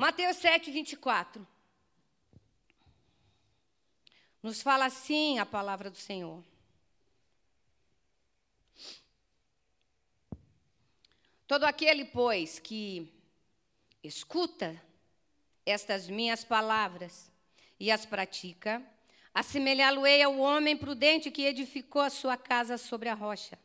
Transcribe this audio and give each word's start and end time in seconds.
Mateus 0.00 0.36
7, 0.36 0.70
24. 0.70 1.44
Nos 4.40 4.62
fala 4.62 4.84
assim 4.84 5.40
a 5.40 5.44
palavra 5.44 5.90
do 5.90 5.96
Senhor. 5.96 6.44
Todo 11.48 11.64
aquele, 11.64 12.04
pois, 12.04 12.60
que 12.60 13.12
escuta 14.00 14.80
estas 15.66 16.08
minhas 16.08 16.44
palavras 16.44 17.28
e 17.80 17.90
as 17.90 18.06
pratica, 18.06 18.80
assemelhá-lo-ei 19.34 20.22
ao 20.22 20.38
homem 20.38 20.76
prudente 20.76 21.28
que 21.28 21.42
edificou 21.42 22.02
a 22.02 22.10
sua 22.10 22.36
casa 22.36 22.78
sobre 22.78 23.08
a 23.08 23.14
rocha. 23.14 23.58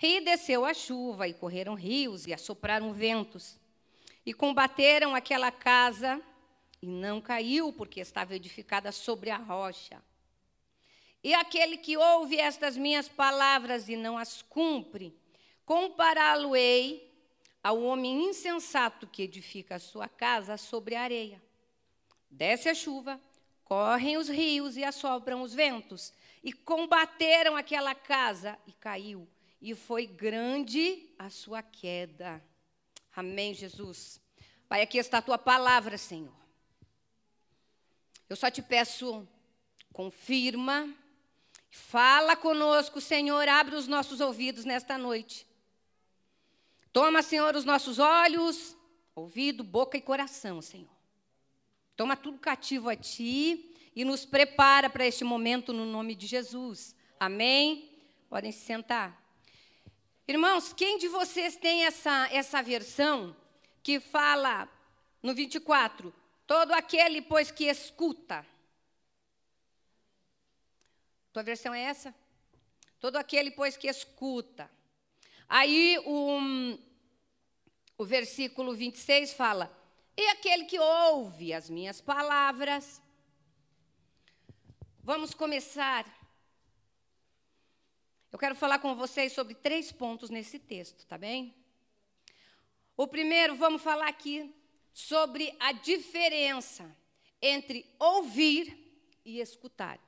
E 0.00 0.22
desceu 0.22 0.64
a 0.64 0.72
chuva, 0.72 1.28
e 1.28 1.34
correram 1.34 1.74
rios, 1.74 2.26
e 2.26 2.32
assopraram 2.32 2.94
ventos, 2.94 3.60
e 4.24 4.32
combateram 4.32 5.14
aquela 5.14 5.50
casa, 5.50 6.20
e 6.80 6.86
não 6.86 7.20
caiu, 7.20 7.72
porque 7.72 8.00
estava 8.00 8.34
edificada 8.34 8.90
sobre 8.90 9.30
a 9.30 9.36
rocha. 9.36 10.02
E 11.22 11.32
aquele 11.34 11.76
que 11.76 11.96
ouve 11.96 12.38
estas 12.38 12.76
minhas 12.76 13.08
palavras 13.08 13.88
e 13.88 13.94
não 13.94 14.18
as 14.18 14.42
cumpre, 14.42 15.16
compará-lo-ei 15.64 17.12
ao 17.62 17.80
homem 17.82 18.24
insensato 18.24 19.06
que 19.06 19.22
edifica 19.22 19.76
a 19.76 19.80
sua 19.80 20.08
casa 20.08 20.56
sobre 20.56 20.96
a 20.96 21.02
areia. 21.02 21.40
Desce 22.28 22.68
a 22.68 22.74
chuva, 22.74 23.20
correm 23.64 24.16
os 24.16 24.28
rios 24.28 24.76
e 24.76 24.82
assopram 24.82 25.42
os 25.42 25.54
ventos, 25.54 26.12
e 26.42 26.52
combateram 26.52 27.56
aquela 27.56 27.94
casa, 27.94 28.58
e 28.66 28.72
caiu, 28.72 29.28
e 29.60 29.74
foi 29.76 30.06
grande 30.06 31.08
a 31.16 31.30
sua 31.30 31.62
queda. 31.62 32.42
Amém, 33.14 33.52
Jesus. 33.52 34.20
Pai, 34.68 34.82
aqui 34.82 34.98
está 34.98 35.18
a 35.18 35.22
tua 35.22 35.36
palavra, 35.36 35.98
Senhor. 35.98 36.32
Eu 38.28 38.36
só 38.36 38.50
te 38.50 38.62
peço, 38.62 39.28
confirma, 39.92 40.94
fala 41.70 42.34
conosco, 42.34 43.00
Senhor, 43.00 43.46
abre 43.48 43.74
os 43.74 43.86
nossos 43.86 44.20
ouvidos 44.20 44.64
nesta 44.64 44.96
noite. 44.96 45.46
Toma, 46.92 47.22
Senhor, 47.22 47.54
os 47.54 47.64
nossos 47.64 47.98
olhos, 47.98 48.76
ouvido, 49.14 49.62
boca 49.62 49.98
e 49.98 50.00
coração, 50.00 50.62
Senhor. 50.62 50.88
Toma 51.96 52.16
tudo 52.16 52.38
cativo 52.38 52.88
a 52.88 52.96
Ti 52.96 53.74
e 53.94 54.04
nos 54.04 54.24
prepara 54.24 54.88
para 54.88 55.06
este 55.06 55.24
momento 55.24 55.72
no 55.72 55.84
nome 55.84 56.14
de 56.14 56.26
Jesus. 56.26 56.96
Amém? 57.20 57.90
Podem 58.28 58.50
se 58.50 58.60
sentar. 58.60 59.21
Irmãos, 60.26 60.72
quem 60.72 60.98
de 60.98 61.08
vocês 61.08 61.56
tem 61.56 61.84
essa, 61.84 62.28
essa 62.30 62.62
versão 62.62 63.36
que 63.82 63.98
fala 63.98 64.68
no 65.20 65.34
24? 65.34 66.14
Todo 66.46 66.72
aquele, 66.72 67.20
pois, 67.20 67.50
que 67.50 67.64
escuta. 67.64 68.46
Tua 71.32 71.42
versão 71.42 71.74
é 71.74 71.82
essa? 71.82 72.14
Todo 73.00 73.16
aquele, 73.16 73.50
pois, 73.50 73.76
que 73.76 73.88
escuta. 73.88 74.70
Aí 75.48 75.98
o, 76.06 76.78
o 77.98 78.04
versículo 78.04 78.74
26 78.74 79.32
fala: 79.32 79.76
E 80.16 80.28
aquele 80.28 80.66
que 80.66 80.78
ouve 80.78 81.52
as 81.52 81.68
minhas 81.68 82.00
palavras. 82.00 83.02
Vamos 85.02 85.34
começar 85.34 86.06
eu 88.32 88.38
quero 88.38 88.54
falar 88.54 88.78
com 88.78 88.94
vocês 88.96 89.34
sobre 89.34 89.54
três 89.54 89.92
pontos 89.92 90.30
nesse 90.30 90.58
texto, 90.58 91.06
tá 91.06 91.18
bem? 91.18 91.54
O 92.96 93.06
primeiro, 93.06 93.54
vamos 93.56 93.82
falar 93.82 94.08
aqui 94.08 94.54
sobre 94.90 95.54
a 95.60 95.72
diferença 95.72 96.96
entre 97.42 97.94
ouvir 97.98 99.20
e 99.22 99.38
escutar. 99.38 100.00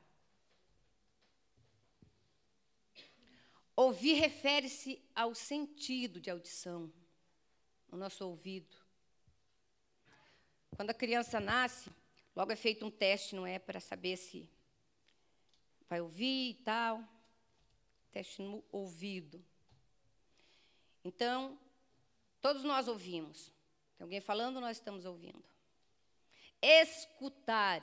Ouvir 3.76 4.14
refere-se 4.14 5.02
ao 5.14 5.34
sentido 5.34 6.18
de 6.18 6.30
audição, 6.30 6.90
o 7.92 7.96
nosso 7.96 8.26
ouvido. 8.26 8.74
Quando 10.74 10.90
a 10.90 10.94
criança 10.94 11.38
nasce, 11.38 11.90
logo 12.34 12.50
é 12.50 12.56
feito 12.56 12.86
um 12.86 12.90
teste, 12.90 13.36
não 13.36 13.46
é, 13.46 13.58
para 13.58 13.80
saber 13.80 14.16
se 14.16 14.48
vai 15.90 16.00
ouvir 16.00 16.50
e 16.50 16.54
tal 16.54 17.13
teste 18.14 18.40
no 18.40 18.62
ouvido. 18.70 19.44
Então, 21.04 21.58
todos 22.40 22.62
nós 22.62 22.86
ouvimos. 22.86 23.52
Tem 23.98 24.04
alguém 24.04 24.20
falando, 24.20 24.60
nós 24.60 24.76
estamos 24.76 25.04
ouvindo. 25.04 25.42
Escutar 26.62 27.82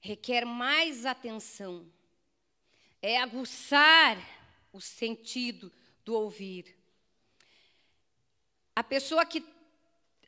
requer 0.00 0.44
mais 0.44 1.06
atenção. 1.06 1.86
É 3.00 3.18
aguçar 3.18 4.18
o 4.72 4.80
sentido 4.80 5.72
do 6.04 6.14
ouvir. 6.14 6.76
A 8.74 8.82
pessoa 8.82 9.24
que 9.24 9.44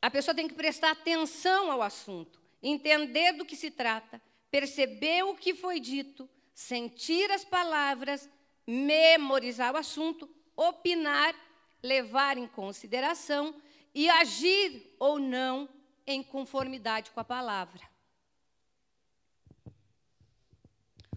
a 0.01 0.11
pessoa 0.11 0.35
tem 0.35 0.49
que 0.49 0.55
prestar 0.55 0.91
atenção 0.93 1.71
ao 1.71 1.81
assunto, 1.81 2.41
entender 2.63 3.33
do 3.33 3.45
que 3.45 3.55
se 3.55 3.71
trata, 3.71 4.21
perceber 4.51 5.23
o 5.25 5.37
que 5.37 5.55
foi 5.55 5.79
dito 5.79 6.29
sentir 6.55 7.31
as 7.31 7.45
palavras, 7.45 8.29
memorizar 8.67 9.75
o 9.75 9.79
assunto, 9.79 10.29
opinar, 10.57 11.35
levar 11.83 12.37
em 12.37 12.47
consideração 12.47 13.55
e 13.95 14.09
agir 14.09 14.95
ou 14.99 15.19
não 15.19 15.69
em 16.07 16.23
conformidade 16.23 17.11
com 17.11 17.21
a 17.21 17.25
palavra. 17.25 17.91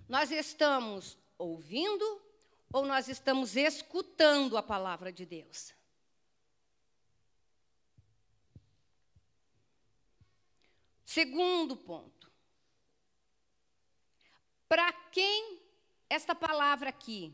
Nós 0.07 0.31
estamos 0.31 1.18
ouvindo 1.38 2.22
ou 2.72 2.85
nós 2.85 3.07
estamos 3.07 3.56
escutando 3.56 4.57
a 4.57 4.63
palavra 4.63 5.12
de 5.12 5.25
Deus? 5.25 5.73
Segundo 11.03 11.78
ponto. 11.78 12.14
Para 14.67 14.91
quem 15.11 15.59
esta 16.09 16.33
palavra 16.33 16.89
aqui? 16.89 17.33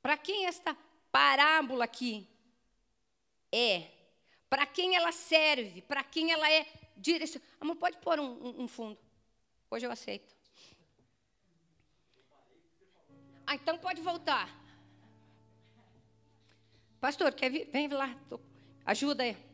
Para 0.00 0.16
quem 0.16 0.46
esta 0.46 0.76
parábola 1.10 1.84
aqui 1.84 2.28
é? 3.50 3.88
Para 4.48 4.66
quem 4.66 4.96
ela 4.96 5.12
serve? 5.12 5.82
Para 5.82 6.02
quem 6.02 6.32
ela 6.32 6.50
é 6.50 6.66
direcionada? 6.96 7.50
Amor, 7.60 7.76
pode 7.76 7.98
pôr 7.98 8.18
um, 8.18 8.62
um, 8.62 8.68
fundo. 8.68 8.98
Hoje 9.70 9.86
eu 9.86 9.90
aceito. 9.90 10.34
Ah, 13.46 13.54
então 13.54 13.78
pode 13.78 14.00
voltar. 14.00 14.48
Pastor, 17.00 17.32
quer 17.32 17.50
vir? 17.50 17.68
Vem 17.70 17.88
lá. 17.88 18.16
Ajuda 18.84 19.22
aí. 19.22 19.51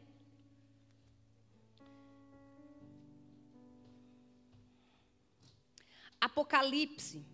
Apocalipse, 6.20 7.24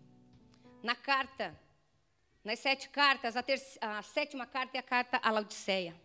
na 0.82 0.94
carta, 0.94 1.58
nas 2.44 2.58
sete 2.58 2.88
cartas, 2.90 3.34
a, 3.36 3.44
a 3.98 4.02
sétima 4.02 4.46
carta 4.46 4.76
é 4.76 4.80
a 4.80 4.82
carta 4.82 5.18
à 5.22 5.30
Laodiceia. 5.30 5.98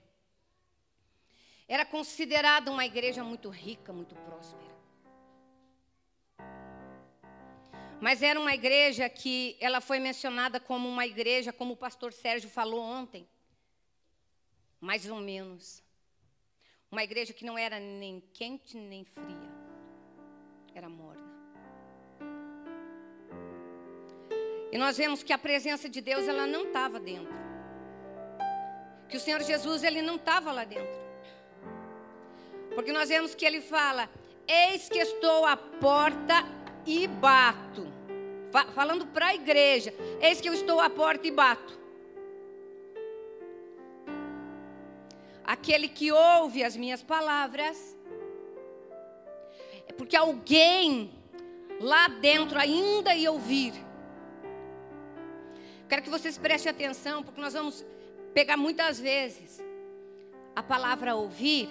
Era 1.67 1.85
considerada 1.85 2.72
uma 2.72 2.85
igreja 2.85 3.23
muito 3.23 3.50
rica, 3.50 3.91
muito 3.91 4.16
próspera. 4.16 4.79
Mas 8.01 8.23
era 8.23 8.40
uma 8.40 8.53
igreja 8.53 9.09
que 9.09 9.57
ela 9.59 9.81
foi 9.81 10.00
mencionada 10.00 10.59
como 10.59 10.88
uma 10.88 11.06
igreja, 11.06 11.51
como 11.51 11.73
o 11.73 11.78
pastor 11.78 12.13
Sérgio 12.13 12.50
falou 12.50 12.81
ontem, 12.81 13.28
mais 14.79 15.07
ou 15.09 15.19
menos. 15.19 15.84
Uma 16.90 17.03
igreja 17.03 17.34
que 17.34 17.46
não 17.46 17.57
era 17.57 17.79
nem 17.79 18.22
quente 18.34 18.78
nem 18.78 19.03
fria, 19.03 19.49
era 20.73 20.90
morna. 20.90 21.28
E 24.72 24.78
nós 24.78 24.98
vemos 24.98 25.24
que 25.24 25.34
a 25.34 25.38
presença 25.38 25.90
de 25.90 26.00
Deus 26.00 26.28
ela 26.28 26.46
não 26.46 26.66
estava 26.66 27.00
dentro. 27.00 27.34
Que 29.08 29.18
o 29.18 29.20
Senhor 29.20 29.42
Jesus 29.42 29.84
ele 29.84 30.02
não 30.02 30.16
estava 30.16 30.52
lá 30.52 30.64
dentro. 30.64 31.00
Porque 32.76 32.92
nós 32.92 33.10
vemos 33.10 33.34
que 33.34 33.46
ele 33.46 33.62
fala: 33.62 34.08
Eis 34.48 34.88
que 34.88 35.00
estou 35.00 35.46
à 35.46 35.58
porta 35.58 36.46
e 36.86 37.08
bato. 37.08 37.88
Falando 38.76 39.08
para 39.08 39.28
a 39.28 39.36
igreja: 39.36 39.94
Eis 40.22 40.40
que 40.40 40.48
eu 40.48 40.54
estou 40.54 40.80
à 40.80 40.90
porta 40.90 41.28
e 41.28 41.32
bato. 41.32 41.80
Aquele 45.44 45.88
que 45.88 46.12
ouve 46.12 46.64
as 46.64 46.78
minhas 46.78 47.02
palavras, 47.02 47.98
é 49.88 49.92
porque 49.92 50.16
alguém 50.16 51.12
lá 51.80 52.08
dentro 52.08 52.60
ainda 52.60 53.16
ia 53.16 53.32
ouvir 53.32 53.89
Quero 55.90 56.03
que 56.03 56.09
vocês 56.09 56.38
prestem 56.38 56.70
atenção, 56.70 57.24
porque 57.24 57.41
nós 57.41 57.53
vamos 57.53 57.84
pegar 58.32 58.56
muitas 58.56 59.00
vezes 59.00 59.59
a 60.56 60.62
palavra 60.62 61.16
ouvir 61.16 61.68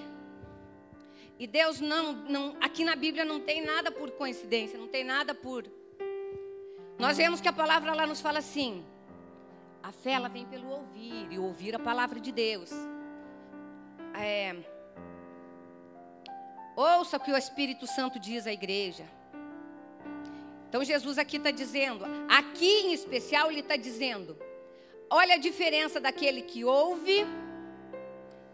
E 1.38 1.47
Deus 1.47 1.81
não, 1.81 2.12
não, 2.12 2.56
aqui 2.61 2.85
na 2.85 2.97
Bíblia 2.97 3.25
não 3.25 3.38
tem 3.38 3.65
nada 3.65 3.93
por 3.93 4.11
coincidência, 4.11 4.76
não 4.76 4.88
tem 4.88 5.05
nada 5.05 5.32
por. 5.32 5.65
Nós 6.99 7.17
vemos 7.17 7.41
que 7.41 7.47
a 7.47 7.53
palavra 7.53 7.94
lá 7.94 8.05
nos 8.09 8.20
fala 8.20 8.41
assim: 8.41 8.85
a 9.81 9.93
fé 9.93 10.12
ela 10.12 10.29
vem 10.29 10.44
pelo 10.47 10.69
ouvir 10.69 11.29
e 11.31 11.38
ouvir 11.38 11.76
a 11.76 11.79
palavra 11.79 12.19
de 12.19 12.32
Deus. 12.32 12.73
É, 14.14 14.56
ouça 16.75 17.19
o 17.19 17.21
que 17.21 17.31
o 17.31 17.37
Espírito 17.37 17.87
Santo 17.87 18.19
diz 18.19 18.49
à 18.49 18.53
igreja. 18.53 19.05
Então 20.69 20.85
Jesus 20.85 21.17
aqui 21.17 21.38
está 21.38 21.50
dizendo, 21.50 22.05
aqui 22.29 22.87
em 22.87 22.93
especial 22.93 23.50
ele 23.50 23.61
está 23.61 23.76
dizendo, 23.76 24.37
olha 25.09 25.35
a 25.35 25.38
diferença 25.38 25.99
daquele 25.99 26.43
que 26.43 26.65
ouve, 26.65 27.25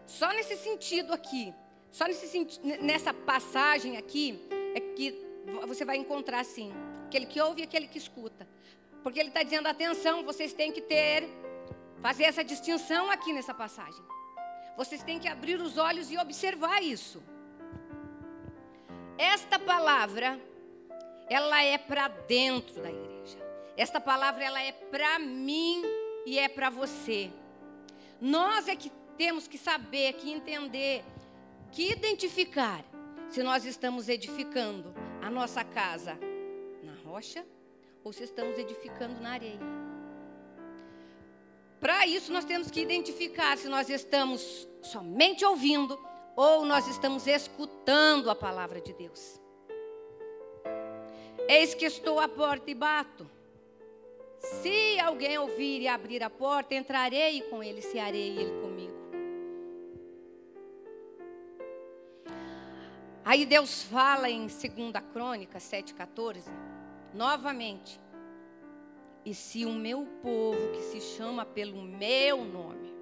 só 0.05 0.29
nesse 0.31 0.55
sentido 0.55 1.13
aqui, 1.13 1.53
só 1.91 2.05
nesse, 2.05 2.47
nessa 2.81 3.13
passagem 3.13 3.97
aqui, 3.97 4.39
é 4.73 4.79
que 4.79 5.25
você 5.67 5.83
vai 5.83 5.97
encontrar 5.97 6.39
assim, 6.39 6.71
aquele 7.05 7.25
que 7.25 7.39
ouve 7.41 7.61
e 7.61 7.63
aquele 7.65 7.87
que 7.87 7.97
escuta. 7.97 8.47
Porque 9.03 9.19
ele 9.19 9.29
está 9.29 9.43
dizendo, 9.43 9.67
atenção, 9.67 10.23
vocês 10.23 10.53
têm 10.53 10.71
que 10.71 10.81
ter, 10.81 11.29
fazer 12.01 12.23
essa 12.23 12.43
distinção 12.43 13.11
aqui 13.11 13.33
nessa 13.33 13.53
passagem. 13.53 14.03
Vocês 14.77 15.03
têm 15.03 15.19
que 15.19 15.27
abrir 15.27 15.59
os 15.61 15.77
olhos 15.77 16.09
e 16.11 16.17
observar 16.17 16.81
isso. 16.81 17.21
Esta 19.17 19.59
palavra 19.59 20.39
ela 21.29 21.63
é 21.63 21.77
para 21.77 22.07
dentro 22.07 22.81
da 22.81 22.89
igreja. 22.89 23.37
Esta 23.77 23.99
palavra 23.99 24.43
ela 24.43 24.61
é 24.61 24.71
para 24.71 25.19
mim 25.19 25.83
e 26.25 26.39
é 26.39 26.47
para 26.47 26.69
você. 26.69 27.31
Nós 28.21 28.67
é 28.67 28.75
que 28.75 28.91
temos 29.17 29.47
que 29.47 29.57
saber, 29.57 30.13
que 30.13 30.31
entender, 30.31 31.03
que 31.71 31.91
identificar 31.91 32.83
se 33.29 33.43
nós 33.43 33.65
estamos 33.65 34.07
edificando 34.07 34.93
a 35.21 35.29
nossa 35.29 35.63
casa 35.63 36.17
na 36.83 36.93
rocha 37.03 37.45
ou 38.03 38.13
se 38.13 38.23
estamos 38.23 38.57
edificando 38.57 39.19
na 39.19 39.31
areia. 39.31 39.59
Para 41.79 42.07
isso 42.07 42.31
nós 42.31 42.45
temos 42.45 42.71
que 42.71 42.81
identificar 42.81 43.57
se 43.57 43.67
nós 43.67 43.89
estamos 43.89 44.67
somente 44.81 45.43
ouvindo 45.43 45.99
ou 46.35 46.65
nós 46.65 46.87
estamos 46.87 47.27
escutando 47.27 48.29
a 48.29 48.35
palavra 48.35 48.79
de 48.81 48.93
Deus. 48.93 49.39
Eis 51.47 51.75
que 51.75 51.85
estou 51.85 52.19
à 52.19 52.27
porta 52.27 52.71
e 52.71 52.73
bato. 52.73 53.29
Se 54.39 54.99
alguém 54.99 55.37
ouvir 55.37 55.81
e 55.81 55.87
abrir 55.87 56.23
a 56.23 56.29
porta, 56.29 56.73
entrarei 56.73 57.41
com 57.43 57.63
ele, 57.63 57.81
se 57.81 57.99
arei 57.99 58.37
ele 58.37 58.61
comigo. 58.61 58.95
Aí 63.23 63.45
Deus 63.45 63.83
fala 63.83 64.29
em 64.29 64.41
2 64.41 64.59
Crônica 65.11 65.57
7,14, 65.57 66.43
novamente. 67.13 67.99
E 69.23 69.33
se 69.33 69.65
o 69.65 69.73
meu 69.73 70.05
povo, 70.21 70.71
que 70.71 70.81
se 70.81 71.01
chama 71.01 71.43
pelo 71.45 71.81
meu 71.81 72.45
nome, 72.45 72.93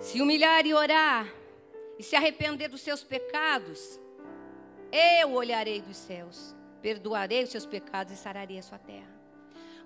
se 0.00 0.20
humilhar 0.20 0.66
e 0.66 0.74
orar, 0.74 1.32
e 1.98 2.02
se 2.02 2.16
arrepender 2.16 2.68
dos 2.68 2.80
seus 2.80 3.04
pecados, 3.04 4.00
eu 4.92 5.32
olharei 5.32 5.80
dos 5.80 5.96
céus, 5.96 6.54
perdoarei 6.82 7.42
os 7.42 7.50
seus 7.50 7.64
pecados 7.64 8.12
e 8.12 8.16
sararei 8.16 8.58
a 8.58 8.62
sua 8.62 8.78
terra. 8.78 9.10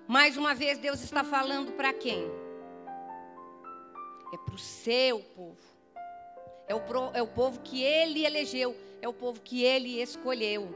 Mais 0.07 0.35
uma 0.35 0.53
vez, 0.53 0.77
Deus 0.77 1.01
está 1.01 1.23
falando 1.23 1.71
para 1.73 1.93
quem? 1.93 2.25
É 4.33 4.37
para 4.37 4.55
o 4.55 4.59
seu 4.59 5.19
povo. 5.19 5.57
É 6.67 6.75
o, 6.75 6.81
pro, 6.81 7.11
é 7.13 7.21
o 7.21 7.27
povo 7.27 7.61
que 7.61 7.81
ele 7.81 8.25
elegeu. 8.25 8.75
É 9.01 9.07
o 9.07 9.13
povo 9.13 9.39
que 9.41 9.63
ele 9.63 10.01
escolheu. 10.01 10.67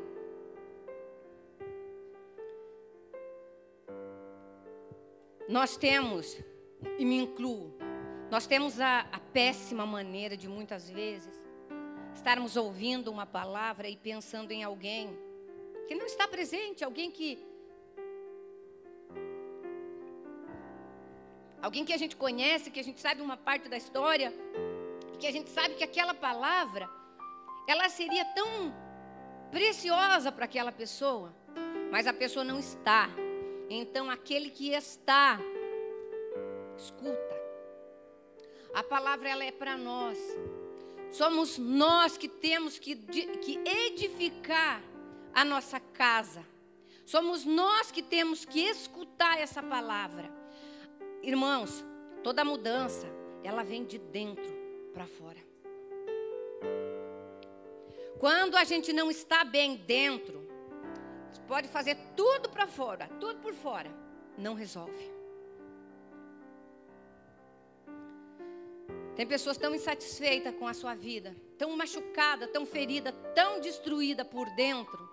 Nós 5.49 5.75
temos, 5.75 6.37
e 6.97 7.03
me 7.03 7.17
incluo, 7.17 7.73
nós 8.29 8.47
temos 8.47 8.79
a, 8.79 9.01
a 9.11 9.19
péssima 9.19 9.85
maneira 9.85 10.37
de 10.37 10.47
muitas 10.47 10.89
vezes 10.89 11.40
estarmos 12.13 12.55
ouvindo 12.55 13.11
uma 13.11 13.25
palavra 13.25 13.89
e 13.89 13.95
pensando 13.95 14.51
em 14.51 14.63
alguém 14.63 15.17
que 15.87 15.95
não 15.95 16.05
está 16.05 16.27
presente, 16.27 16.83
alguém 16.83 17.11
que. 17.11 17.43
Alguém 21.61 21.85
que 21.85 21.93
a 21.93 21.97
gente 21.97 22.15
conhece, 22.15 22.71
que 22.71 22.79
a 22.79 22.83
gente 22.83 22.99
sabe 22.99 23.21
uma 23.21 23.37
parte 23.37 23.69
da 23.69 23.77
história, 23.77 24.33
que 25.19 25.27
a 25.27 25.31
gente 25.31 25.49
sabe 25.49 25.75
que 25.75 25.83
aquela 25.83 26.13
palavra, 26.13 26.89
ela 27.67 27.87
seria 27.89 28.25
tão 28.25 28.73
preciosa 29.51 30.31
para 30.31 30.45
aquela 30.45 30.71
pessoa, 30.71 31.33
mas 31.91 32.07
a 32.07 32.13
pessoa 32.13 32.43
não 32.43 32.57
está. 32.57 33.09
Então, 33.69 34.09
aquele 34.09 34.49
que 34.49 34.73
está, 34.73 35.39
escuta. 36.77 37.41
A 38.73 38.83
palavra 38.83 39.29
ela 39.29 39.43
é 39.43 39.51
para 39.51 39.77
nós. 39.77 40.17
Somos 41.11 41.57
nós 41.57 42.17
que 42.17 42.29
temos 42.29 42.79
que, 42.79 42.97
edificar 43.65 44.81
a 45.33 45.43
nossa 45.43 45.79
casa. 45.79 46.45
Somos 47.05 47.43
nós 47.43 47.91
que 47.91 48.01
temos 48.01 48.45
que 48.45 48.61
escutar 48.61 49.37
essa 49.37 49.61
palavra. 49.61 50.31
Irmãos, 51.21 51.83
toda 52.23 52.45
mudança, 52.45 53.07
ela 53.43 53.63
vem 53.63 53.83
de 53.83 53.97
dentro 53.97 54.51
para 54.93 55.05
fora. 55.05 55.39
Quando 58.17 58.55
a 58.55 58.63
gente 58.63 58.93
não 58.93 59.11
está 59.11 59.43
bem 59.43 59.75
dentro, 59.75 60.47
pode 61.47 61.67
fazer 61.67 61.97
tudo 62.15 62.49
para 62.49 62.67
fora, 62.67 63.07
tudo 63.19 63.39
por 63.39 63.53
fora, 63.53 63.91
não 64.37 64.53
resolve. 64.53 65.20
Tem 69.15 69.27
pessoas 69.27 69.57
tão 69.57 69.75
insatisfeitas 69.75 70.55
com 70.55 70.67
a 70.67 70.73
sua 70.73 70.95
vida, 70.95 71.35
tão 71.57 71.75
machucada, 71.75 72.47
tão 72.47 72.65
ferida, 72.65 73.11
tão 73.35 73.59
destruída 73.59 74.23
por 74.23 74.49
dentro, 74.51 75.09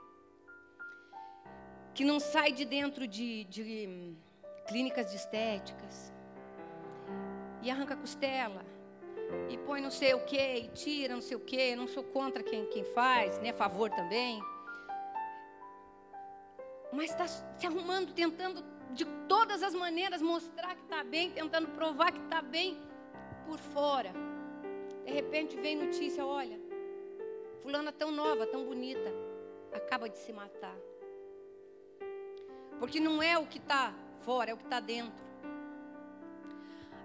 que 1.95 2.05
não 2.05 2.21
sai 2.21 2.53
de 2.53 2.65
dentro 2.65 3.09
de, 3.09 3.45
de 3.45 4.15
clínicas 4.69 5.11
de 5.11 5.17
estéticas 5.17 6.13
e 7.61 7.71
arranca 7.71 7.97
costela 7.97 8.65
e 9.49 9.59
põe 9.59 9.81
não 9.81 9.91
sei 9.91 10.15
o 10.15 10.25
que 10.25 10.37
e 10.37 10.69
tira 10.69 11.15
não 11.15 11.23
sei 11.23 11.37
o 11.37 11.41
que. 11.41 11.75
Não 11.75 11.89
sou 11.89 12.05
contra 12.05 12.43
quem, 12.43 12.67
quem 12.67 12.85
faz, 12.85 13.39
nem 13.41 13.51
a 13.51 13.55
favor 13.55 13.91
também. 13.91 14.41
Mas 16.93 17.11
está 17.11 17.27
se 17.27 17.67
arrumando, 17.67 18.15
tentando 18.15 18.65
de 18.93 19.05
todas 19.29 19.63
as 19.63 19.75
maneiras 19.75 20.23
mostrar 20.23 20.75
que 20.75 20.83
está 20.83 21.05
bem, 21.05 21.31
tentando 21.31 21.69
provar 21.69 22.13
que 22.13 22.21
está 22.21 22.41
bem 22.41 22.81
por 23.49 23.59
fora. 23.59 24.13
De 25.05 25.11
repente 25.11 25.57
vem 25.57 25.75
notícia, 25.75 26.25
olha, 26.25 26.61
fulana 27.63 27.91
tão 27.91 28.11
nova, 28.11 28.47
tão 28.47 28.63
bonita, 28.63 29.11
acaba 29.73 30.07
de 30.09 30.19
se 30.19 30.33
matar. 30.33 30.77
Porque 32.79 33.01
não 33.01 33.23
é 33.23 33.39
o 33.39 33.47
que 33.47 33.59
está 33.59 33.95
fora, 34.21 34.51
é 34.51 34.55
o 34.55 34.59
que 34.59 34.65
está 34.65 34.81
dentro. 34.81 35.27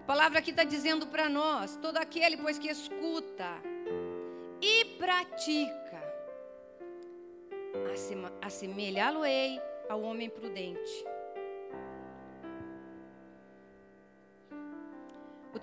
A 0.02 0.06
palavra 0.06 0.40
aqui 0.40 0.52
está 0.52 0.66
dizendo 0.66 1.08
para 1.08 1.30
nós: 1.30 1.78
todo 1.82 1.98
aquele, 1.98 2.36
pois, 2.36 2.60
que 2.60 2.68
escuta 2.68 3.52
e 4.62 4.86
pratica, 4.98 6.04
assemelhá-lo-ei 8.42 9.62
ao 9.90 10.02
homem 10.02 10.30
prudente 10.30 11.12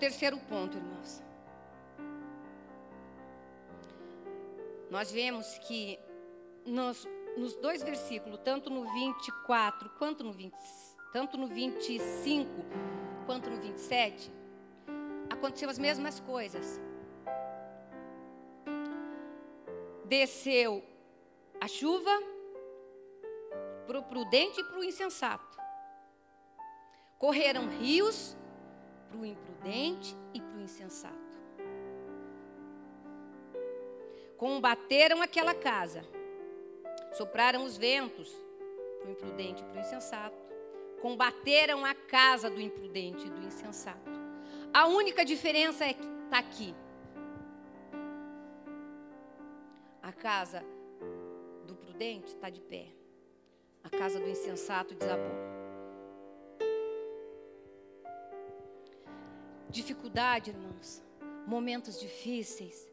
terceiro 0.01 0.39
ponto, 0.39 0.79
irmãos. 0.79 1.23
Nós 4.91 5.13
vemos 5.13 5.47
que 5.59 6.01
nos, 6.65 7.07
nos 7.37 7.55
dois 7.57 7.83
versículos, 7.83 8.41
tanto 8.43 8.71
no 8.71 8.91
24 8.93 9.91
quanto 9.91 10.25
no 10.25 10.33
20, 10.33 10.57
tanto 11.13 11.37
no 11.37 11.47
25 11.47 12.51
quanto 13.27 13.51
no 13.51 13.61
27, 13.61 14.33
aconteceu 15.29 15.69
as 15.69 15.79
mesmas 15.79 16.19
coisas. 16.19 16.81
Desceu 20.07 20.83
a 21.61 21.69
chuva 21.69 22.11
para 23.87 23.99
o 23.99 24.03
prudente 24.03 24.61
e 24.61 24.65
para 24.65 24.81
o 24.81 24.85
insensato. 24.85 25.59
Correram 27.19 27.69
rios 27.69 28.37
para 29.11 29.19
o 29.21 29.27
imprudente 29.27 30.17
e 30.33 30.41
para 30.41 30.57
o 30.57 30.61
insensato. 30.63 31.19
Combateram 34.37 35.21
aquela 35.21 35.53
casa, 35.53 36.03
sopraram 37.13 37.65
os 37.65 37.77
ventos 37.77 38.31
para 39.01 39.09
o 39.09 39.13
imprudente 39.13 39.63
e 39.63 39.67
para 39.67 39.77
o 39.77 39.81
insensato. 39.81 40.37
Combateram 41.03 41.85
a 41.85 41.95
casa 41.95 42.49
do 42.49 42.61
imprudente 42.61 43.27
e 43.27 43.31
do 43.31 43.43
insensato. 43.43 44.11
A 44.73 44.87
única 44.87 45.25
diferença 45.25 45.85
é 45.85 45.95
que 45.95 46.07
está 46.25 46.39
aqui. 46.39 46.75
A 50.03 50.13
casa 50.13 50.63
do 51.67 51.75
prudente 51.75 52.29
está 52.29 52.49
de 52.49 52.61
pé. 52.61 52.89
A 53.83 53.91
casa 53.91 54.21
do 54.21 54.29
insensato 54.29 54.95
desabou. 54.95 55.60
Dificuldade, 59.71 60.51
irmãos, 60.51 61.01
momentos 61.47 62.01
difíceis 62.01 62.89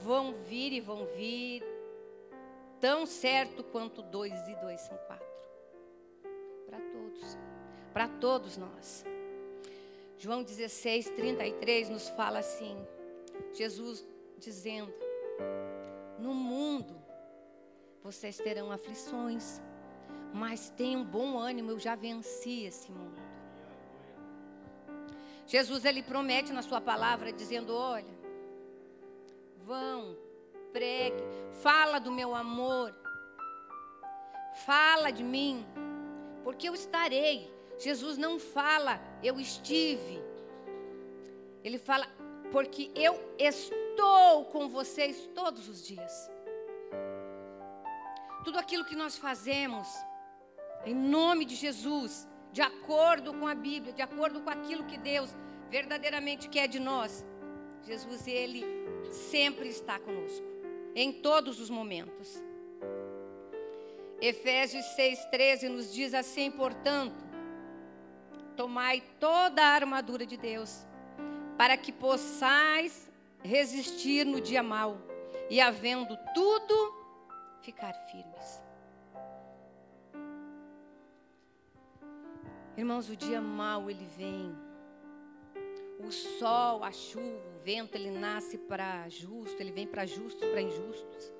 vão 0.00 0.32
vir 0.32 0.72
e 0.72 0.80
vão 0.80 1.04
vir 1.06 1.62
tão 2.80 3.04
certo 3.04 3.62
quanto 3.62 4.00
dois 4.00 4.32
e 4.48 4.54
dois 4.56 4.80
são 4.80 4.96
quatro. 5.06 5.26
Para 6.66 6.80
todos, 6.80 7.38
para 7.92 8.08
todos 8.08 8.56
nós. 8.56 9.04
João 10.18 10.42
16, 10.42 11.10
33 11.10 11.90
nos 11.90 12.08
fala 12.08 12.38
assim: 12.38 12.76
Jesus 13.52 14.02
dizendo: 14.38 14.92
No 16.18 16.32
mundo 16.32 16.96
vocês 18.02 18.38
terão 18.38 18.72
aflições, 18.72 19.60
mas 20.32 20.70
tenham 20.70 21.04
bom 21.04 21.38
ânimo, 21.38 21.70
eu 21.70 21.78
já 21.78 21.94
venci 21.94 22.64
esse 22.64 22.90
mundo. 22.90 23.21
Jesus 25.52 25.84
ele 25.84 26.02
promete 26.02 26.50
na 26.50 26.62
sua 26.62 26.80
palavra 26.80 27.30
dizendo: 27.30 27.76
Olha, 27.76 28.14
vão, 29.66 30.16
pregue, 30.72 31.22
fala 31.62 31.98
do 31.98 32.10
meu 32.10 32.34
amor, 32.34 32.94
fala 34.64 35.10
de 35.10 35.22
mim, 35.22 35.66
porque 36.42 36.66
eu 36.66 36.74
estarei. 36.74 37.52
Jesus 37.78 38.16
não 38.16 38.38
fala, 38.38 38.98
eu 39.22 39.38
estive. 39.38 40.18
Ele 41.62 41.78
fala, 41.78 42.06
porque 42.50 42.90
eu 42.94 43.14
estou 43.38 44.46
com 44.46 44.70
vocês 44.70 45.28
todos 45.34 45.68
os 45.68 45.86
dias. 45.86 46.30
Tudo 48.42 48.58
aquilo 48.58 48.86
que 48.86 48.96
nós 48.96 49.18
fazemos, 49.18 49.86
em 50.86 50.94
nome 50.94 51.44
de 51.44 51.56
Jesus, 51.56 52.26
de 52.52 52.60
acordo 52.60 53.32
com 53.32 53.46
a 53.46 53.54
Bíblia, 53.54 53.92
de 53.92 54.02
acordo 54.02 54.40
com 54.40 54.50
aquilo 54.50 54.84
que 54.84 54.98
Deus 54.98 55.34
verdadeiramente 55.70 56.48
quer 56.48 56.68
de 56.68 56.78
nós, 56.78 57.24
Jesus, 57.82 58.26
Ele 58.26 58.64
sempre 59.10 59.68
está 59.68 59.98
conosco, 59.98 60.46
em 60.94 61.12
todos 61.12 61.58
os 61.58 61.70
momentos. 61.70 62.42
Efésios 64.20 64.84
6,13 64.96 65.68
nos 65.68 65.92
diz 65.92 66.14
assim, 66.14 66.50
portanto, 66.50 67.24
tomai 68.54 69.02
toda 69.18 69.62
a 69.62 69.74
armadura 69.74 70.24
de 70.24 70.36
Deus, 70.36 70.86
para 71.56 71.76
que 71.76 71.90
possais 71.90 73.10
resistir 73.42 74.24
no 74.24 74.40
dia 74.40 74.62
mau, 74.62 74.98
e 75.50 75.60
havendo 75.60 76.16
tudo, 76.34 77.02
ficar 77.62 77.94
firmes. 78.10 78.61
Irmãos, 82.76 83.10
o 83.10 83.16
dia 83.16 83.40
mau 83.40 83.90
ele 83.90 84.06
vem. 84.16 84.56
O 85.98 86.10
sol, 86.10 86.82
a 86.82 86.90
chuva, 86.90 87.26
o 87.26 87.62
vento, 87.62 87.94
ele 87.94 88.10
nasce 88.10 88.56
para 88.56 89.08
justo, 89.08 89.60
ele 89.60 89.70
vem 89.70 89.86
para 89.86 90.06
justos, 90.06 90.48
para 90.48 90.62
injustos. 90.62 91.32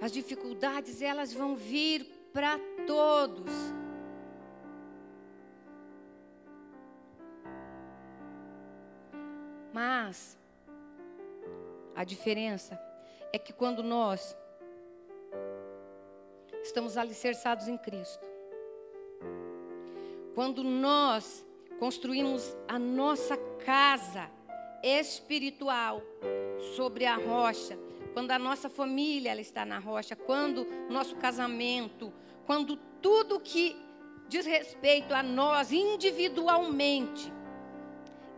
As 0.00 0.10
dificuldades, 0.10 1.02
elas 1.02 1.32
vão 1.32 1.54
vir 1.54 2.04
para 2.32 2.58
todos. 2.86 3.52
Mas 9.72 10.38
a 11.94 12.02
diferença 12.02 12.80
é 13.30 13.38
que 13.38 13.52
quando 13.52 13.82
nós 13.82 14.34
estamos 16.70 16.96
alicerçados 16.96 17.66
em 17.66 17.76
Cristo, 17.76 18.24
quando 20.36 20.62
nós 20.62 21.44
construímos 21.80 22.56
a 22.68 22.78
nossa 22.78 23.36
casa 23.64 24.30
espiritual 24.80 26.00
sobre 26.76 27.06
a 27.06 27.16
rocha, 27.16 27.76
quando 28.14 28.30
a 28.30 28.38
nossa 28.38 28.68
família 28.68 29.32
ela 29.32 29.40
está 29.40 29.64
na 29.64 29.80
rocha, 29.80 30.14
quando 30.14 30.64
nosso 30.88 31.16
casamento, 31.16 32.12
quando 32.46 32.76
tudo 33.02 33.40
que 33.40 33.76
diz 34.28 34.46
respeito 34.46 35.12
a 35.12 35.24
nós 35.24 35.72
individualmente 35.72 37.32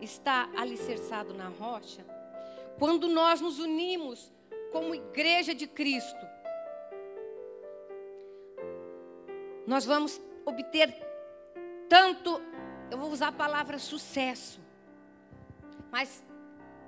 está 0.01 0.49
alicerçado 0.57 1.35
na 1.35 1.49
rocha, 1.49 2.03
quando 2.79 3.07
nós 3.07 3.39
nos 3.39 3.59
unimos 3.59 4.31
como 4.71 4.95
igreja 4.95 5.53
de 5.53 5.67
Cristo, 5.67 6.32
nós 9.65 9.85
vamos 9.85 10.19
obter 10.45 10.93
tanto, 11.89 12.41
eu 12.91 12.97
vou 12.97 13.11
usar 13.11 13.29
a 13.29 13.31
palavra 13.31 13.77
sucesso, 13.79 14.59
mas 15.91 16.23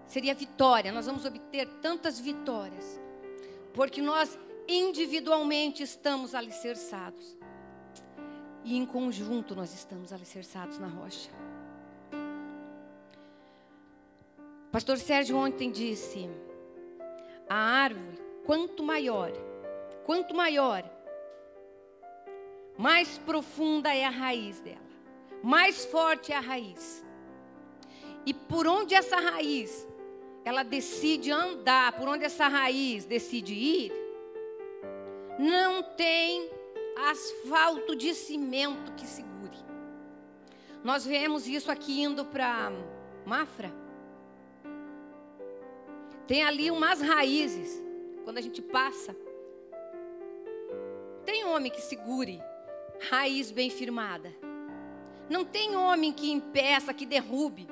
seria 0.08 0.34
vitória. 0.34 0.91
Nós 0.91 1.05
vamos 1.05 1.25
obter 1.25 1.67
tantas 1.82 2.20
vitórias, 2.20 3.00
porque 3.74 4.01
nós 4.01 4.38
individualmente 4.67 5.84
estamos 5.84 6.34
alicerçados, 6.34 7.38
e 8.63 8.75
em 8.75 8.86
conjunto 8.86 9.55
nós 9.55 9.74
estamos 9.74 10.12
alicerçados 10.12 10.79
na 10.79 10.88
rocha. 10.88 11.29
Pastor 14.72 14.98
Sérgio 14.98 15.38
ontem 15.38 15.72
disse: 15.72 16.29
a 17.48 17.55
árvore, 17.55 18.20
quanto 18.46 18.84
maior, 18.84 19.32
quanto 20.05 20.36
maior, 20.36 20.84
mais 22.77 23.17
profunda 23.17 23.94
é 23.94 24.05
a 24.05 24.10
raiz 24.10 24.60
dela, 24.60 24.79
mais 25.41 25.86
forte 25.86 26.32
é 26.32 26.36
a 26.36 26.39
raiz. 26.41 27.03
E 28.25 28.34
por 28.34 28.67
onde 28.67 28.96
essa 28.96 29.17
raiz 29.17 29.88
ela 30.44 30.63
decide 30.63 31.32
andar, 31.32 31.94
por 31.94 32.08
onde 32.08 32.24
essa 32.24 32.48
raiz 32.48 33.05
decide 33.05 33.53
ir, 33.53 33.91
não 35.39 35.82
tem 35.82 36.50
asfalto 37.10 37.96
de 37.96 38.13
cimento 38.13 38.94
que 38.94 39.05
segure. 39.05 39.58
Nós 40.84 41.05
vemos 41.05 41.48
isso 41.48 41.72
aqui 41.72 42.01
indo 42.01 42.24
para 42.25 42.72
Mafra. 43.25 43.74
Tem 46.27 46.44
ali 46.44 46.70
umas 46.70 47.01
raízes. 47.01 47.84
Quando 48.24 48.38
a 48.38 48.41
gente 48.41 48.62
passa, 48.62 49.15
tem 51.25 51.46
homem 51.46 51.72
que 51.72 51.82
segure 51.82 52.41
raiz 53.10 53.52
bem 53.52 53.70
firmada. 53.70 54.34
Não 55.30 55.44
tem 55.44 55.75
homem 55.75 56.14
que 56.14 56.32
impeça, 56.32 56.94
que 56.94 57.06
derrube. 57.06 57.68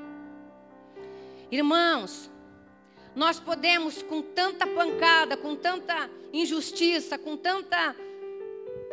Irmãos, 1.52 2.30
nós 3.16 3.40
podemos 3.40 4.02
com 4.02 4.22
tanta 4.22 4.66
pancada, 4.66 5.38
com 5.38 5.56
tanta 5.56 6.10
injustiça, 6.32 7.18
com 7.18 7.38
tanta 7.38 7.96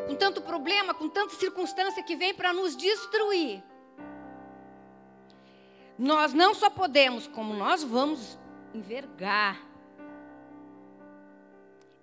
com 0.06 0.14
tanto 0.14 0.40
problema, 0.40 0.92
com 0.92 1.08
tanta 1.08 1.34
circunstância 1.34 2.02
que 2.02 2.16
vem 2.16 2.34
para 2.34 2.52
nos 2.52 2.76
destruir. 2.76 3.62
Nós 5.98 6.32
não 6.32 6.54
só 6.54 6.70
podemos, 6.70 7.26
como 7.26 7.54
nós 7.54 7.84
vamos 7.84 8.38
envergar. 8.74 9.60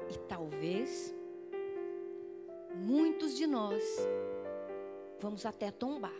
E 0.09 0.17
talvez 0.19 1.13
muitos 2.77 3.35
de 3.35 3.47
nós 3.47 3.83
vamos 5.19 5.45
até 5.45 5.71
tombar. 5.71 6.13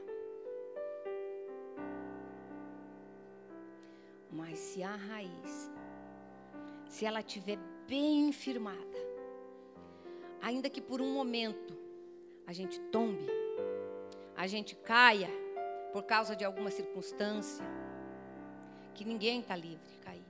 Mas 4.31 4.59
se 4.59 4.83
a 4.83 4.95
raiz, 4.95 5.71
se 6.87 7.05
ela 7.05 7.19
estiver 7.19 7.57
bem 7.87 8.31
firmada, 8.31 8.97
ainda 10.41 10.69
que 10.69 10.81
por 10.81 11.01
um 11.01 11.13
momento 11.13 11.77
a 12.45 12.53
gente 12.53 12.79
tombe, 12.91 13.27
a 14.35 14.45
gente 14.47 14.75
caia 14.75 15.29
por 15.93 16.03
causa 16.03 16.35
de 16.35 16.43
alguma 16.43 16.69
circunstância, 16.69 17.65
que 18.93 19.05
ninguém 19.05 19.39
está 19.39 19.55
livre 19.55 19.87
de 19.87 19.99
cair. 19.99 20.25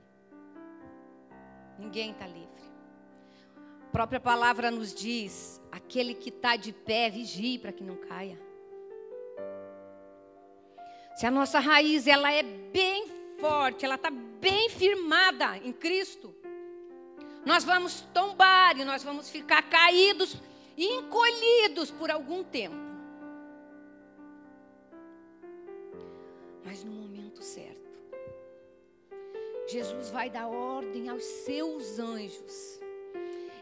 Ninguém 1.78 2.12
está 2.12 2.26
livre. 2.26 2.67
Própria 3.98 4.20
palavra 4.20 4.70
nos 4.70 4.94
diz: 4.94 5.60
aquele 5.72 6.14
que 6.14 6.28
está 6.28 6.54
de 6.54 6.72
pé, 6.72 7.10
vigie 7.10 7.58
para 7.58 7.72
que 7.72 7.82
não 7.82 7.96
caia. 7.96 8.40
Se 11.16 11.26
a 11.26 11.32
nossa 11.32 11.58
raiz 11.58 12.06
ela 12.06 12.30
é 12.32 12.44
bem 12.44 13.08
forte, 13.40 13.84
ela 13.84 13.96
está 13.96 14.08
bem 14.08 14.70
firmada 14.70 15.58
em 15.58 15.72
Cristo, 15.72 16.32
nós 17.44 17.64
vamos 17.64 18.02
tombar 18.14 18.78
e 18.78 18.84
nós 18.84 19.02
vamos 19.02 19.30
ficar 19.30 19.62
caídos 19.62 20.36
e 20.76 20.86
encolhidos 20.86 21.90
por 21.90 22.08
algum 22.08 22.44
tempo. 22.44 22.76
Mas 26.64 26.84
no 26.84 26.92
momento 26.92 27.42
certo, 27.42 27.98
Jesus 29.66 30.08
vai 30.10 30.30
dar 30.30 30.46
ordem 30.46 31.08
aos 31.08 31.24
seus 31.24 31.98
anjos. 31.98 32.78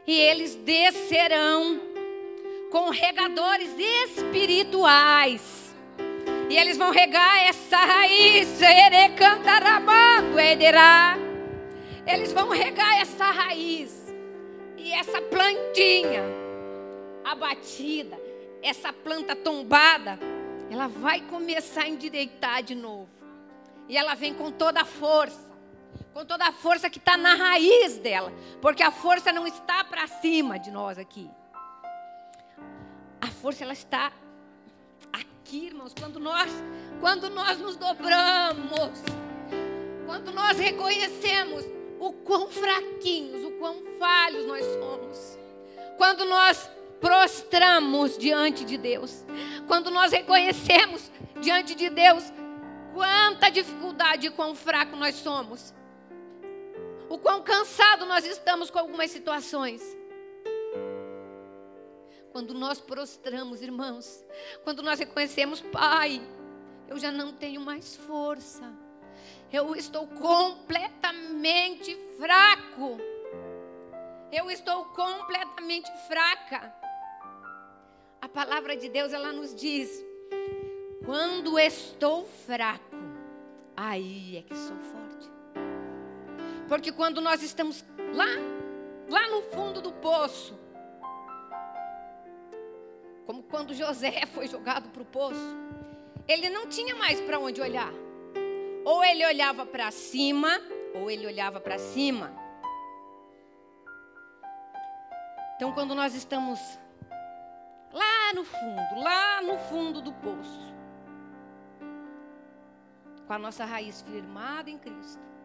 E 0.07 0.13
eles 0.13 0.55
descerão 0.55 1.81
com 2.71 2.91
regadores 2.91 3.71
espirituais. 4.05 5.75
E 6.49 6.57
eles 6.57 6.77
vão 6.77 6.91
regar 6.91 7.49
essa 7.49 7.79
raiz, 7.79 8.61
ederá. 10.39 11.17
Eles 12.07 12.33
vão 12.33 12.51
regar 12.51 13.01
essa 13.01 13.25
raiz 13.25 14.15
e 14.77 14.93
essa 14.93 15.21
plantinha 15.21 16.23
abatida, 17.25 18.17
essa 18.63 18.93
planta 18.93 19.35
tombada, 19.35 20.17
ela 20.71 20.87
vai 20.87 21.21
começar 21.23 21.83
a 21.83 21.89
endireitar 21.89 22.63
de 22.63 22.77
novo. 22.77 23.09
E 23.89 23.97
ela 23.97 24.15
vem 24.15 24.33
com 24.33 24.53
toda 24.53 24.83
a 24.83 24.85
força, 24.85 25.51
com 26.12 26.25
toda 26.25 26.47
a 26.47 26.53
força 26.53 26.88
que 26.88 26.99
está 26.99 27.17
na 27.17 27.35
raiz 27.35 27.99
dela, 27.99 28.33
porque 28.61 28.83
a 28.83 28.91
força 28.91 29.33
não 29.33 29.47
está 29.47 29.85
para 29.85 30.07
cima 30.07 30.59
de 30.59 30.71
nós 30.71 30.99
aqui. 30.99 31.31
A 33.21 33.26
força 33.26 33.65
ela 33.65 33.73
está 33.73 34.12
aqui, 35.12 35.67
irmãos, 35.67 35.95
quando 35.99 36.19
nós, 36.19 36.50
quando 37.00 37.31
nós 37.31 37.59
nos 37.59 37.76
dobramos, 37.76 39.03
quando 40.07 40.33
nós 40.33 40.59
reconhecemos 40.59 41.65
o 41.99 42.12
quão 42.12 42.49
fraquinhos, 42.49 43.45
o 43.45 43.53
quão 43.53 43.83
falhos 43.99 44.47
nós 44.47 44.65
somos. 44.65 45.38
Quando 45.97 46.25
nós 46.25 46.71
prostramos 47.00 48.17
diante 48.19 48.65
de 48.65 48.76
Deus, 48.76 49.25
quando 49.67 49.91
nós 49.91 50.12
reconhecemos 50.12 51.11
diante 51.41 51.75
de 51.75 51.91
Deus 51.91 52.33
quanta 52.95 53.50
dificuldade 53.50 54.26
e 54.26 54.31
quão 54.31 54.55
fraco 54.55 54.97
nós 54.97 55.17
somos, 55.17 55.75
o 57.09 57.19
quão 57.19 57.43
cansado 57.43 58.07
nós 58.07 58.25
estamos 58.25 58.71
com 58.71 58.79
algumas 58.79 59.11
situações. 59.11 59.83
Quando 62.33 62.53
nós 62.53 62.81
prostramos, 62.81 63.63
irmãos, 63.63 64.25
quando 64.63 64.83
nós 64.83 64.99
reconhecemos, 64.99 65.61
Pai, 65.61 66.21
eu 66.89 66.99
já 66.99 67.11
não 67.11 67.33
tenho 67.33 67.61
mais 67.61 67.97
força, 67.97 68.71
eu 69.53 69.75
estou 69.75 70.07
completamente 70.07 71.97
fraco, 72.19 72.99
eu 74.31 74.51
estou 74.51 74.85
completamente 74.87 75.91
fraca. 76.07 76.75
A 78.21 78.29
palavra 78.29 78.77
de 78.77 78.89
Deus, 78.89 79.13
ela 79.13 79.33
nos 79.33 79.55
diz: 79.55 80.05
quando 81.05 81.59
estou 81.59 82.27
fraco, 82.47 82.97
aí 83.77 84.37
é 84.39 84.43
que 84.43 84.55
sou 84.55 84.77
forte. 84.77 85.36
Porque 86.69 86.91
quando 86.91 87.21
nós 87.21 87.43
estamos 87.43 87.85
lá, 88.15 88.27
lá 89.09 89.29
no 89.29 89.43
fundo 89.43 89.81
do 89.81 89.93
poço, 89.93 90.59
como 93.25 93.43
quando 93.43 93.75
José 93.75 94.27
foi 94.35 94.49
jogado 94.49 94.89
para 94.91 95.03
o 95.03 95.07
poço, 95.07 95.57
ele 96.27 96.49
não 96.49 96.67
tinha 96.67 96.95
mais 96.95 97.21
para 97.21 97.39
onde 97.39 97.61
olhar. 97.61 97.93
Ou 98.85 99.05
ele 99.05 99.25
olhava 99.25 99.67
para 99.67 99.91
cima, 99.91 100.61
ou 100.95 101.11
ele 101.11 101.27
olhava 101.27 101.61
para 101.61 101.79
cima. 101.79 102.33
Então, 105.57 105.73
quando 105.73 105.95
nós 105.95 106.15
estamos 106.15 106.61
lá 107.93 108.33
no 108.35 108.45
fundo, 108.45 109.03
lá 109.03 109.41
no 109.43 109.59
fundo 109.59 110.01
do 110.03 110.13
poço, 110.13 110.75
com 113.27 113.33
a 113.33 113.39
nossa 113.39 113.65
raiz 113.65 114.03
firmada 114.03 114.71
em 114.71 114.79
Cristo, 114.79 115.36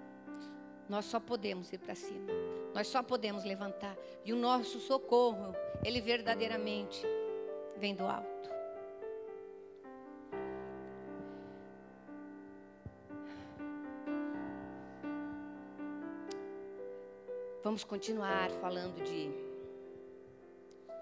nós 0.91 1.05
só 1.05 1.21
podemos 1.21 1.71
ir 1.71 1.77
para 1.77 1.95
cima. 1.95 2.33
Nós 2.74 2.86
só 2.86 3.01
podemos 3.01 3.45
levantar. 3.45 3.95
E 4.25 4.33
o 4.33 4.36
nosso 4.36 4.77
socorro, 4.77 5.55
ele 5.85 6.01
verdadeiramente 6.01 7.01
vem 7.77 7.96
do 7.96 8.05
alto. 8.05 8.50
Vamos 17.63 17.85
continuar 17.85 18.51
falando 18.51 19.01
de 19.01 19.31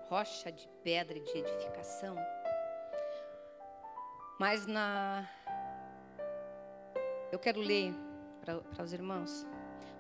rocha, 0.08 0.52
de 0.52 0.70
pedra 0.84 1.18
e 1.18 1.22
de 1.22 1.36
edificação. 1.36 2.16
Mas 4.40 4.68
na 4.68 5.28
eu 7.32 7.40
quero 7.40 7.60
ler 7.60 7.92
para 8.46 8.84
os 8.84 8.94
irmãos. 8.94 9.48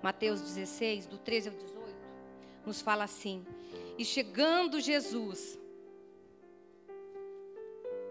Mateus 0.02 0.42
16, 0.42 1.08
do 1.08 1.18
13 1.18 1.50
ao 1.50 1.56
18, 1.56 1.96
nos 2.66 2.82
fala 2.82 3.04
assim: 3.04 3.46
E 3.98 4.06
chegando 4.06 4.80
Jesus. 4.80 5.60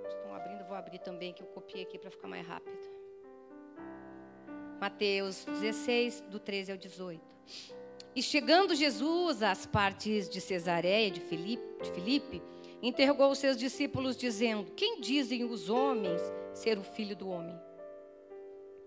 Estão 0.09 0.35
abrindo, 0.35 0.65
vou 0.65 0.77
abrir 0.77 0.99
também, 0.99 1.33
que 1.33 1.43
eu 1.43 1.47
copiei 1.47 1.83
aqui 1.83 1.99
para 1.99 2.11
ficar 2.11 2.29
mais 2.29 2.47
rápido. 2.47 2.77
Mateus 4.81 5.45
16, 5.45 6.21
do 6.23 6.39
13 6.39 6.73
ao 6.73 6.79
18. 6.79 7.21
E 8.15 8.23
chegando 8.23 8.75
Jesus 8.75 9.43
às 9.43 9.67
partes 9.67 10.29
de 10.29 10.41
Cesareia 10.41 11.11
de 11.11 11.21
Filipe, 11.21 11.63
de 11.83 11.93
Filipe, 11.93 12.43
interrogou 12.83 13.31
os 13.31 13.39
seus 13.39 13.57
discípulos, 13.57 14.17
dizendo: 14.17 14.73
Quem 14.73 15.01
dizem 15.01 15.45
os 15.45 15.69
homens 15.69 16.21
ser 16.53 16.79
o 16.79 16.83
filho 16.83 17.17
do 17.17 17.29
homem? 17.29 17.59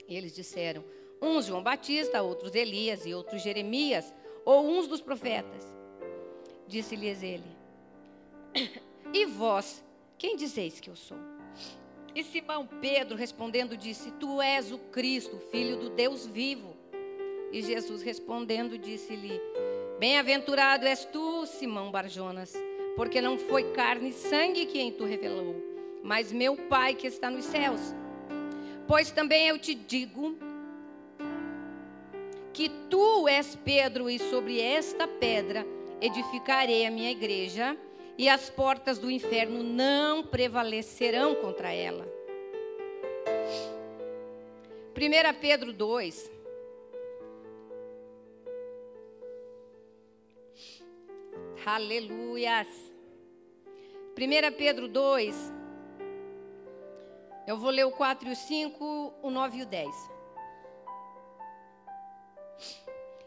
E 0.07 0.15
eles 0.15 0.33
disseram: 0.35 0.83
uns 1.21 1.45
João 1.45 1.61
Batista, 1.61 2.21
outros 2.21 2.55
Elias 2.55 3.05
e 3.05 3.13
outros 3.13 3.41
Jeremias, 3.41 4.13
ou 4.43 4.67
uns 4.67 4.87
dos 4.87 5.01
profetas. 5.01 5.65
Disse-lhes 6.67 7.21
ele: 7.21 7.43
E 9.13 9.25
vós, 9.25 9.83
quem 10.17 10.35
dizeis 10.35 10.79
que 10.79 10.89
eu 10.89 10.95
sou? 10.95 11.17
E 12.15 12.23
Simão 12.23 12.67
Pedro 12.81 13.15
respondendo 13.15 13.77
disse: 13.77 14.11
Tu 14.11 14.41
és 14.41 14.71
o 14.71 14.77
Cristo, 14.77 15.37
filho 15.51 15.77
do 15.77 15.89
Deus 15.89 16.25
vivo. 16.25 16.75
E 17.51 17.61
Jesus 17.61 18.01
respondendo 18.01 18.77
disse-lhe: 18.77 19.39
Bem-aventurado 19.99 20.85
és 20.85 21.05
tu, 21.05 21.45
Simão 21.45 21.91
Barjonas, 21.91 22.53
porque 22.95 23.21
não 23.21 23.37
foi 23.37 23.71
carne 23.71 24.09
e 24.09 24.13
sangue 24.13 24.65
quem 24.65 24.91
tu 24.91 25.05
revelou, 25.05 25.55
mas 26.03 26.31
meu 26.31 26.55
Pai 26.55 26.95
que 26.95 27.07
está 27.07 27.29
nos 27.29 27.45
céus. 27.45 27.93
Pois 28.87 29.11
também 29.11 29.47
eu 29.47 29.59
te 29.59 29.73
digo 29.73 30.35
que 32.53 32.69
tu 32.89 33.27
és 33.27 33.55
Pedro, 33.55 34.09
e 34.09 34.19
sobre 34.19 34.59
esta 34.59 35.07
pedra 35.07 35.65
edificarei 35.99 36.85
a 36.85 36.91
minha 36.91 37.11
igreja, 37.11 37.77
e 38.17 38.29
as 38.29 38.49
portas 38.49 38.99
do 38.99 39.09
inferno 39.09 39.63
não 39.63 40.23
prevalecerão 40.23 41.35
contra 41.35 41.73
ela. 41.73 42.07
1 44.95 45.39
Pedro 45.39 45.73
2. 45.73 46.31
Aleluias. 51.65 52.91
1 54.17 54.55
Pedro 54.57 54.87
2, 54.87 55.53
eu 57.47 57.57
vou 57.57 57.71
ler 57.71 57.85
o 57.85 57.91
4 57.91 58.29
e 58.29 58.31
o 58.31 58.35
5, 58.35 59.13
o 59.23 59.29
9 59.31 59.57
e 59.57 59.61
o 59.63 59.65
10. 59.65 60.20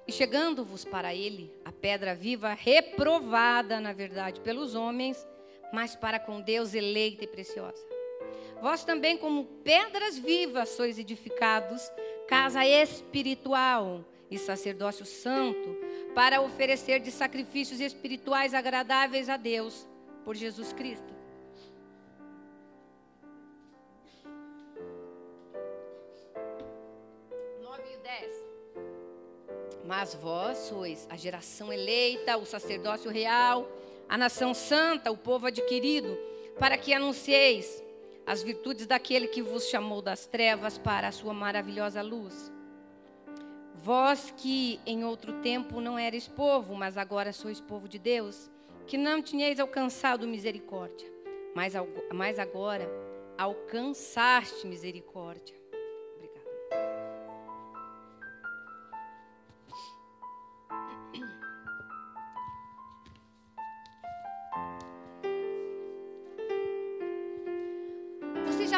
E 0.07 0.13
chegando-vos 0.13 0.85
para 0.85 1.15
ele, 1.15 1.51
a 1.65 1.73
pedra 1.73 2.15
viva, 2.15 2.53
reprovada, 2.53 3.81
na 3.81 3.93
verdade, 3.93 4.41
pelos 4.41 4.75
homens, 4.75 5.27
mas 5.73 5.97
para 5.97 6.19
com 6.19 6.41
Deus 6.41 6.75
eleita 6.75 7.25
e 7.25 7.27
preciosa. 7.27 7.83
Vós 8.61 8.85
também, 8.85 9.17
como 9.17 9.45
pedras 9.65 10.19
vivas, 10.19 10.71
sois 10.71 10.99
edificados, 10.99 11.83
casa 12.29 12.67
espiritual 12.67 14.05
e 14.31 14.39
sacerdócio 14.39 15.07
santo, 15.07 15.77
para 16.15 16.41
oferecer 16.41 17.01
de 17.01 17.11
sacrifícios 17.11 17.81
espirituais 17.81 18.55
agradáveis 18.55 19.29
a 19.29 19.37
Deus, 19.37 19.87
por 20.25 20.35
Jesus 20.35 20.73
Cristo. 20.73 21.14
Mas 29.87 30.15
vós 30.15 30.57
sois 30.59 31.07
a 31.11 31.17
geração 31.17 31.71
eleita, 31.71 32.39
o 32.39 32.47
sacerdócio 32.47 33.11
real, 33.11 33.69
a 34.09 34.17
nação 34.17 34.55
santa, 34.55 35.11
o 35.11 35.17
povo 35.17 35.47
adquirido, 35.47 36.17
para 36.59 36.79
que 36.79 36.95
anuncieis 36.95 37.85
as 38.27 38.43
virtudes 38.43 38.87
daquele 38.87 39.29
que 39.29 39.43
vos 39.43 39.69
chamou 39.69 40.01
das 40.01 40.27
trevas 40.27 40.79
para 40.79 41.09
a 41.09 41.13
sua 41.13 41.35
maravilhosa 41.35 42.01
luz. 42.01 42.51
Vós 43.75 44.33
que 44.35 44.81
em 44.87 45.05
outro 45.05 45.35
tempo 45.43 45.81
não 45.81 45.99
eres 45.99 46.27
povo, 46.27 46.75
mas 46.75 46.97
agora 46.97 47.35
sois 47.35 47.61
povo 47.61 47.87
de 47.87 47.99
Deus, 47.99 48.51
que 48.87 48.97
não 48.97 49.21
tinhais 49.21 49.61
alcançado 49.61 50.27
misericórdia, 50.27 51.13
mas, 51.55 51.75
mas 52.11 52.39
agora 52.39 52.89
alcançaste 53.37 54.67
misericórdia 54.67 55.64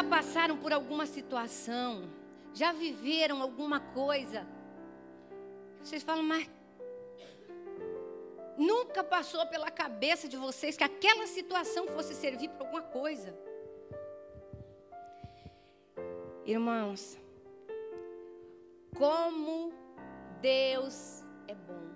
passaram 0.07 0.57
por 0.57 0.71
alguma 0.73 1.05
situação, 1.05 2.09
já 2.53 2.71
viveram 2.71 3.41
alguma 3.41 3.79
coisa, 3.79 4.47
vocês 5.81 6.03
falam, 6.03 6.23
mas 6.23 6.49
nunca 8.57 9.03
passou 9.03 9.45
pela 9.47 9.69
cabeça 9.69 10.27
de 10.27 10.35
vocês 10.35 10.75
que 10.75 10.83
aquela 10.83 11.27
situação 11.27 11.87
fosse 11.87 12.13
servir 12.13 12.49
para 12.49 12.65
alguma 12.65 12.81
coisa. 12.81 13.37
Irmãos, 16.45 17.17
como 18.97 19.73
Deus 20.41 21.23
é 21.47 21.53
bom. 21.53 21.87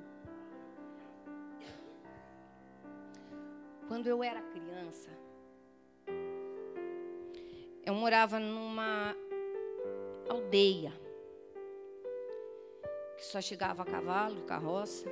Quando 3.88 4.08
eu 4.08 4.24
era 4.24 4.42
criança, 4.42 5.10
eu 7.86 7.94
morava 7.94 8.40
numa 8.40 9.16
aldeia 10.30 10.94
que 13.18 13.26
só 13.26 13.40
chegava 13.40 13.84
a 13.84 13.86
cavalo, 13.86 14.42
carroça. 14.44 15.08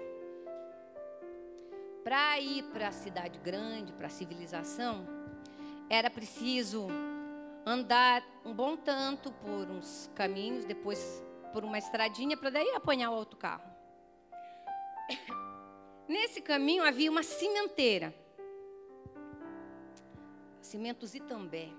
Para 2.04 2.40
ir 2.40 2.64
para 2.74 2.88
a 2.88 2.92
cidade 2.92 3.38
grande, 3.38 3.94
para 3.94 4.08
a 4.08 4.10
civilização, 4.10 5.06
era 5.88 6.10
preciso 6.10 6.88
andar 7.64 8.24
um 8.44 8.52
bom 8.52 8.76
tanto 8.76 9.32
por 9.32 9.70
uns 9.70 10.10
caminhos, 10.16 10.66
depois 10.66 11.24
por 11.54 11.64
uma 11.64 11.78
estradinha, 11.78 12.36
para 12.36 12.50
daí 12.50 12.70
apanhar 12.72 13.12
o 13.12 13.16
outro 13.16 13.38
carro. 13.38 13.70
Nesse 16.08 16.42
caminho 16.42 16.84
havia 16.84 17.12
uma 17.12 17.22
cimenteira. 17.22 18.12
Cimentos 20.62 21.14
Itambé. 21.14 21.70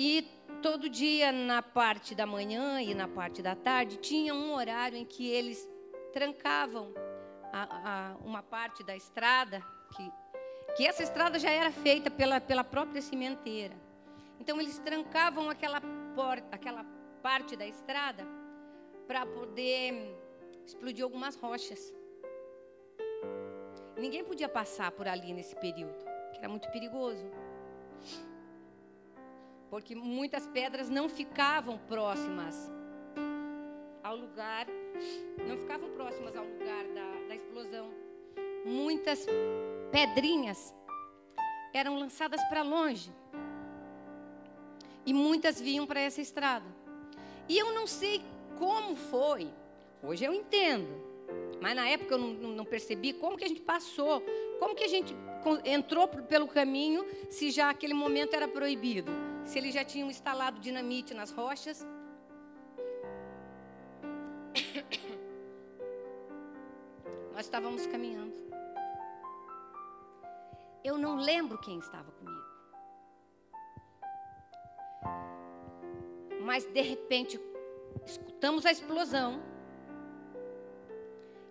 E 0.00 0.22
todo 0.62 0.88
dia, 0.88 1.32
na 1.32 1.60
parte 1.60 2.14
da 2.14 2.24
manhã 2.24 2.80
e 2.80 2.94
na 2.94 3.08
parte 3.08 3.42
da 3.42 3.56
tarde, 3.56 3.96
tinha 3.96 4.32
um 4.32 4.54
horário 4.54 4.96
em 4.96 5.04
que 5.04 5.26
eles 5.26 5.68
trancavam 6.12 6.94
a, 7.52 8.12
a, 8.12 8.16
uma 8.18 8.40
parte 8.40 8.84
da 8.84 8.94
estrada, 8.94 9.60
que, 9.96 10.12
que 10.76 10.86
essa 10.86 11.02
estrada 11.02 11.36
já 11.36 11.50
era 11.50 11.72
feita 11.72 12.12
pela, 12.12 12.40
pela 12.40 12.62
própria 12.62 13.02
cimenteira. 13.02 13.74
Então, 14.38 14.60
eles 14.60 14.78
trancavam 14.78 15.50
aquela, 15.50 15.80
porta, 16.14 16.54
aquela 16.54 16.86
parte 17.20 17.56
da 17.56 17.66
estrada 17.66 18.24
para 19.08 19.26
poder 19.26 20.16
explodir 20.64 21.02
algumas 21.02 21.34
rochas. 21.34 21.92
Ninguém 23.96 24.22
podia 24.22 24.48
passar 24.48 24.92
por 24.92 25.08
ali 25.08 25.32
nesse 25.32 25.56
período, 25.56 25.98
que 26.30 26.38
era 26.38 26.48
muito 26.48 26.70
perigoso 26.70 27.28
porque 29.70 29.94
muitas 29.94 30.46
pedras 30.46 30.88
não 30.88 31.08
ficavam 31.08 31.78
próximas 31.78 32.70
ao 34.02 34.16
lugar, 34.16 34.66
não 35.46 35.56
ficavam 35.58 35.90
próximas 35.90 36.34
ao 36.34 36.44
lugar 36.44 36.84
da, 36.86 37.28
da 37.28 37.34
explosão. 37.34 37.90
Muitas 38.64 39.26
pedrinhas 39.92 40.74
eram 41.74 41.98
lançadas 41.98 42.42
para 42.44 42.62
longe 42.62 43.12
e 45.04 45.12
muitas 45.12 45.60
vinham 45.60 45.86
para 45.86 46.00
essa 46.00 46.20
estrada. 46.20 46.66
E 47.48 47.58
eu 47.58 47.72
não 47.74 47.86
sei 47.86 48.22
como 48.58 48.96
foi, 48.96 49.48
hoje 50.02 50.24
eu 50.24 50.32
entendo, 50.32 50.88
mas 51.60 51.76
na 51.76 51.88
época 51.88 52.14
eu 52.14 52.18
não, 52.18 52.32
não 52.32 52.64
percebi 52.64 53.12
como 53.12 53.36
que 53.36 53.44
a 53.44 53.48
gente 53.48 53.60
passou, 53.60 54.22
como 54.58 54.74
que 54.74 54.84
a 54.84 54.88
gente 54.88 55.14
entrou 55.64 56.08
pelo 56.08 56.48
caminho 56.48 57.06
se 57.30 57.50
já 57.50 57.70
aquele 57.70 57.94
momento 57.94 58.34
era 58.34 58.48
proibido 58.48 59.27
se 59.48 59.58
eles 59.58 59.72
já 59.72 59.82
tinham 59.82 60.10
instalado 60.10 60.60
dinamite 60.60 61.14
nas 61.14 61.30
rochas. 61.30 61.82
Nós 67.32 67.46
estávamos 67.46 67.86
caminhando. 67.86 68.36
Eu 70.84 70.98
não 70.98 71.16
lembro 71.16 71.56
quem 71.58 71.78
estava 71.78 72.12
comigo. 72.12 72.46
Mas 76.42 76.66
de 76.66 76.82
repente 76.82 77.40
escutamos 78.04 78.66
a 78.66 78.70
explosão 78.70 79.42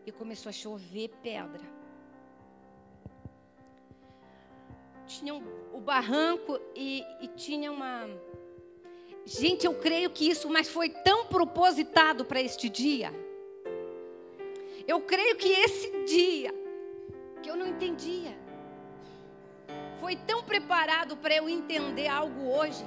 e 0.05 0.11
começou 0.11 0.51
a 0.51 0.53
chover 0.53 1.09
pedra. 1.23 1.76
Tinha 5.07 5.33
o 5.33 5.79
barranco 5.79 6.59
e, 6.75 7.03
e 7.21 7.27
tinha 7.29 7.71
uma. 7.71 8.07
Gente, 9.25 9.65
eu 9.65 9.73
creio 9.73 10.09
que 10.09 10.29
isso, 10.29 10.49
mas 10.49 10.69
foi 10.69 10.89
tão 10.89 11.25
propositado 11.25 12.25
para 12.25 12.41
este 12.41 12.69
dia. 12.69 13.11
Eu 14.87 15.01
creio 15.01 15.35
que 15.35 15.47
esse 15.47 16.05
dia, 16.05 16.53
que 17.41 17.49
eu 17.49 17.55
não 17.55 17.67
entendia, 17.67 18.37
foi 19.99 20.15
tão 20.15 20.43
preparado 20.43 21.17
para 21.17 21.35
eu 21.35 21.49
entender 21.49 22.07
algo 22.07 22.49
hoje. 22.49 22.85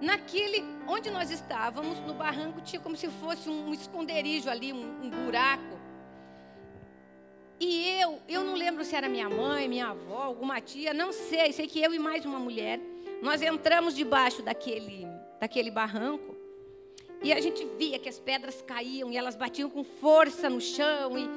Naquele, 0.00 0.64
onde 0.86 1.10
nós 1.10 1.30
estávamos, 1.30 1.98
no 2.00 2.12
barranco, 2.12 2.60
tinha 2.60 2.80
como 2.80 2.96
se 2.96 3.08
fosse 3.08 3.48
um 3.48 3.72
esconderijo 3.72 4.50
ali, 4.50 4.72
um, 4.72 5.04
um 5.04 5.08
buraco. 5.08 5.71
E 7.64 8.00
eu, 8.00 8.20
eu 8.28 8.42
não 8.42 8.54
lembro 8.54 8.84
se 8.84 8.96
era 8.96 9.08
minha 9.08 9.30
mãe, 9.30 9.68
minha 9.68 9.86
avó, 9.86 10.20
alguma 10.20 10.60
tia, 10.60 10.92
não 10.92 11.12
sei. 11.12 11.52
Sei 11.52 11.68
que 11.68 11.80
eu 11.80 11.94
e 11.94 11.98
mais 11.98 12.24
uma 12.24 12.40
mulher, 12.40 12.80
nós 13.22 13.40
entramos 13.40 13.94
debaixo 13.94 14.42
daquele, 14.42 15.06
daquele 15.38 15.70
barranco. 15.70 16.34
E 17.22 17.32
a 17.32 17.40
gente 17.40 17.64
via 17.78 18.00
que 18.00 18.08
as 18.08 18.18
pedras 18.18 18.60
caíam 18.62 19.12
e 19.12 19.16
elas 19.16 19.36
batiam 19.36 19.70
com 19.70 19.84
força 19.84 20.50
no 20.50 20.60
chão. 20.60 21.16
E, 21.16 21.30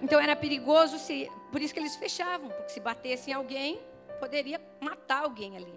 então 0.00 0.20
era 0.20 0.36
perigoso, 0.36 1.00
se, 1.00 1.28
por 1.50 1.60
isso 1.60 1.74
que 1.74 1.80
eles 1.80 1.96
fechavam, 1.96 2.48
porque 2.50 2.68
se 2.68 2.78
batesse 2.78 3.30
em 3.30 3.34
alguém, 3.34 3.80
poderia 4.20 4.60
matar 4.80 5.24
alguém 5.24 5.56
ali. 5.56 5.74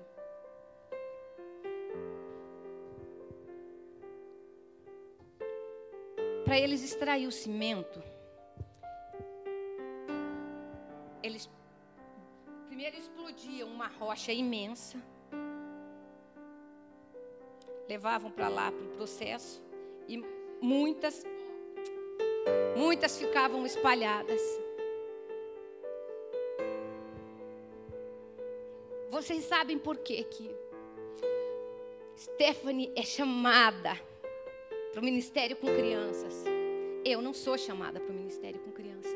Para 6.46 6.60
eles 6.60 6.84
extrair 6.84 7.26
o 7.26 7.32
cimento, 7.32 8.13
primeiro 12.84 13.02
explodiam 13.02 13.70
uma 13.70 13.88
rocha 13.88 14.34
imensa, 14.34 15.02
levavam 17.88 18.30
para 18.30 18.50
lá 18.50 18.70
para 18.74 18.84
o 18.84 18.90
processo 18.90 19.64
e 20.06 20.22
muitas, 20.62 21.24
muitas 22.76 23.18
ficavam 23.18 23.66
espalhadas. 23.66 24.42
Vocês 29.10 29.46
sabem 29.46 29.80
por 29.80 30.00
quê 30.00 30.26
que 30.26 30.52
Stephanie 32.18 32.92
é 32.98 33.04
chamada 33.04 33.98
para 34.92 35.00
o 35.00 35.06
ministério 35.06 35.56
com 35.56 35.68
crianças. 35.68 36.44
Eu 37.06 37.22
não 37.22 37.34
sou 37.34 37.58
chamada 37.58 38.02
para 38.02 38.12
o 38.12 38.14
ministério 38.14 38.60
com 38.60 38.74
crianças. 38.74 39.13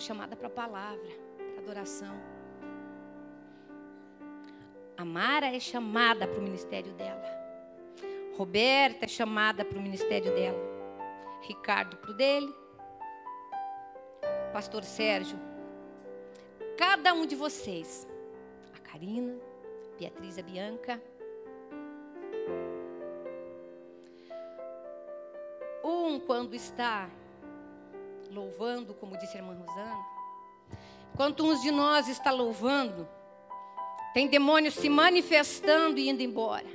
Chamada 0.00 0.36
para 0.36 0.46
a 0.46 0.50
palavra, 0.50 1.08
para 1.36 1.62
adoração. 1.62 2.14
A 4.96 5.04
Mara 5.04 5.46
é 5.46 5.58
chamada 5.58 6.28
para 6.28 6.38
o 6.38 6.42
ministério 6.42 6.92
dela. 6.92 7.24
Roberta 8.36 9.04
é 9.04 9.08
chamada 9.08 9.64
para 9.64 9.78
o 9.78 9.82
ministério 9.82 10.32
dela. 10.34 10.58
Ricardo 11.42 11.96
para 11.96 12.10
o 12.10 12.14
dele. 12.14 12.54
Pastor 14.52 14.84
Sérgio. 14.84 15.38
Cada 16.76 17.12
um 17.12 17.26
de 17.26 17.34
vocês. 17.34 18.06
A 18.74 18.78
Karina, 18.78 19.34
a 19.92 19.98
Beatriz, 19.98 20.38
a 20.38 20.42
Bianca. 20.42 21.02
Um, 25.82 26.20
quando 26.20 26.54
está 26.54 27.10
louvando, 28.30 28.94
como 28.94 29.16
disse 29.18 29.36
a 29.36 29.40
irmã 29.40 29.54
Rosana, 29.54 30.04
enquanto 31.12 31.44
uns 31.44 31.62
de 31.62 31.70
nós 31.70 32.08
está 32.08 32.30
louvando, 32.30 33.08
tem 34.14 34.26
demônios 34.28 34.74
se 34.74 34.88
manifestando 34.88 35.98
e 35.98 36.08
indo 36.08 36.22
embora. 36.22 36.66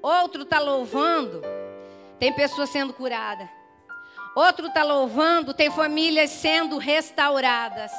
Outro 0.00 0.42
está 0.42 0.58
louvando, 0.58 1.42
tem 2.18 2.32
pessoas 2.32 2.70
sendo 2.70 2.92
curadas. 2.92 3.48
Outro 4.34 4.68
está 4.68 4.82
louvando, 4.82 5.52
tem 5.52 5.70
famílias 5.70 6.30
sendo 6.30 6.78
restauradas. 6.78 7.92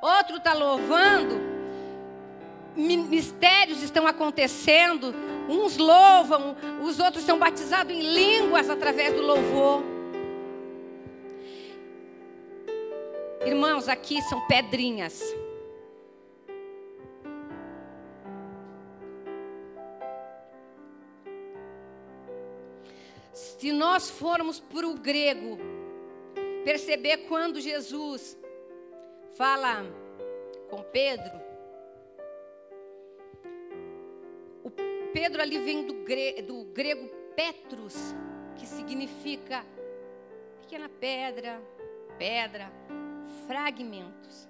Outro 0.00 0.38
está 0.38 0.52
louvando, 0.52 1.40
mistérios 2.76 3.82
estão 3.82 4.06
acontecendo. 4.06 5.14
Uns 5.48 5.76
louvam, 5.76 6.56
os 6.82 6.98
outros 6.98 7.24
são 7.24 7.38
batizados 7.38 7.94
em 7.94 8.02
línguas 8.02 8.70
através 8.70 9.14
do 9.14 9.22
louvor. 9.22 9.93
Irmãos, 13.46 13.88
aqui 13.88 14.22
são 14.22 14.40
pedrinhas. 14.46 15.20
Se 23.34 23.70
nós 23.70 24.08
formos 24.08 24.60
para 24.60 24.88
o 24.88 24.94
grego, 24.94 25.58
perceber 26.64 27.28
quando 27.28 27.60
Jesus 27.60 28.34
fala 29.34 29.84
com 30.70 30.82
Pedro, 30.82 31.38
o 34.62 34.70
Pedro 35.12 35.42
ali 35.42 35.58
vem 35.58 35.86
do, 35.86 35.92
gre 36.02 36.40
do 36.40 36.64
grego 36.72 37.06
Petrus, 37.36 37.94
que 38.56 38.66
significa 38.66 39.66
pequena 40.62 40.88
pedra, 40.88 41.60
pedra, 42.18 42.72
fragmentos. 43.46 44.48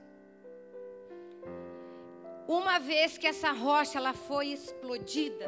Uma 2.47 2.79
vez 2.79 3.17
que 3.17 3.27
essa 3.27 3.53
rocha 3.53 3.99
ela 3.99 4.13
foi 4.13 4.49
explodida, 4.49 5.47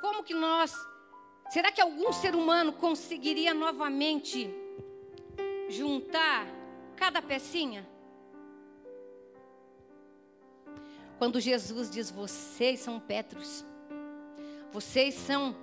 como 0.00 0.22
que 0.22 0.34
nós, 0.34 0.72
será 1.50 1.70
que 1.70 1.80
algum 1.80 2.12
ser 2.12 2.34
humano 2.34 2.72
conseguiria 2.72 3.54
novamente 3.54 4.50
juntar 5.68 6.46
cada 6.96 7.22
pecinha? 7.22 7.88
Quando 11.18 11.40
Jesus 11.40 11.90
diz: 11.90 12.10
Vocês 12.10 12.80
são 12.80 12.98
Petros, 13.00 13.64
vocês 14.72 15.14
são 15.14 15.54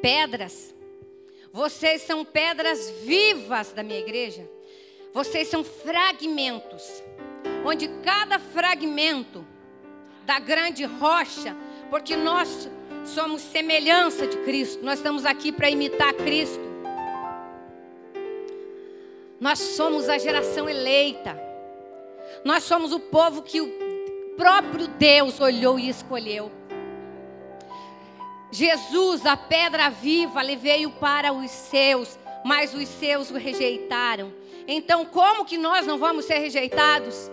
pedras, 0.00 0.74
vocês 1.52 2.02
são 2.02 2.24
pedras 2.24 2.90
vivas 3.02 3.72
da 3.72 3.82
minha 3.82 3.98
igreja, 3.98 4.48
vocês 5.12 5.48
são 5.48 5.64
fragmentos, 5.64 7.02
onde 7.64 7.88
cada 8.02 8.38
fragmento 8.38 9.46
da 10.24 10.38
grande 10.38 10.84
rocha, 10.84 11.56
porque 11.88 12.16
nós 12.16 12.68
somos 13.04 13.42
semelhança 13.42 14.26
de 14.26 14.36
Cristo, 14.38 14.84
nós 14.84 14.98
estamos 14.98 15.24
aqui 15.24 15.50
para 15.50 15.70
imitar 15.70 16.12
Cristo. 16.14 16.70
Nós 19.40 19.58
somos 19.58 20.08
a 20.08 20.18
geração 20.18 20.68
eleita. 20.68 21.36
Nós 22.44 22.62
somos 22.62 22.92
o 22.92 23.00
povo 23.00 23.42
que 23.42 23.60
o 23.60 24.34
próprio 24.36 24.86
Deus 24.86 25.40
olhou 25.40 25.78
e 25.78 25.88
escolheu. 25.88 26.52
Jesus, 28.52 29.24
a 29.24 29.36
pedra 29.36 29.88
viva, 29.88 30.42
ele 30.42 30.56
veio 30.56 30.90
para 30.90 31.32
os 31.32 31.50
seus, 31.50 32.18
mas 32.44 32.74
os 32.74 32.86
seus 32.86 33.30
o 33.30 33.34
rejeitaram. 33.34 34.39
Então, 34.66 35.04
como 35.04 35.44
que 35.44 35.56
nós 35.56 35.86
não 35.86 35.98
vamos 35.98 36.24
ser 36.24 36.38
rejeitados? 36.38 37.30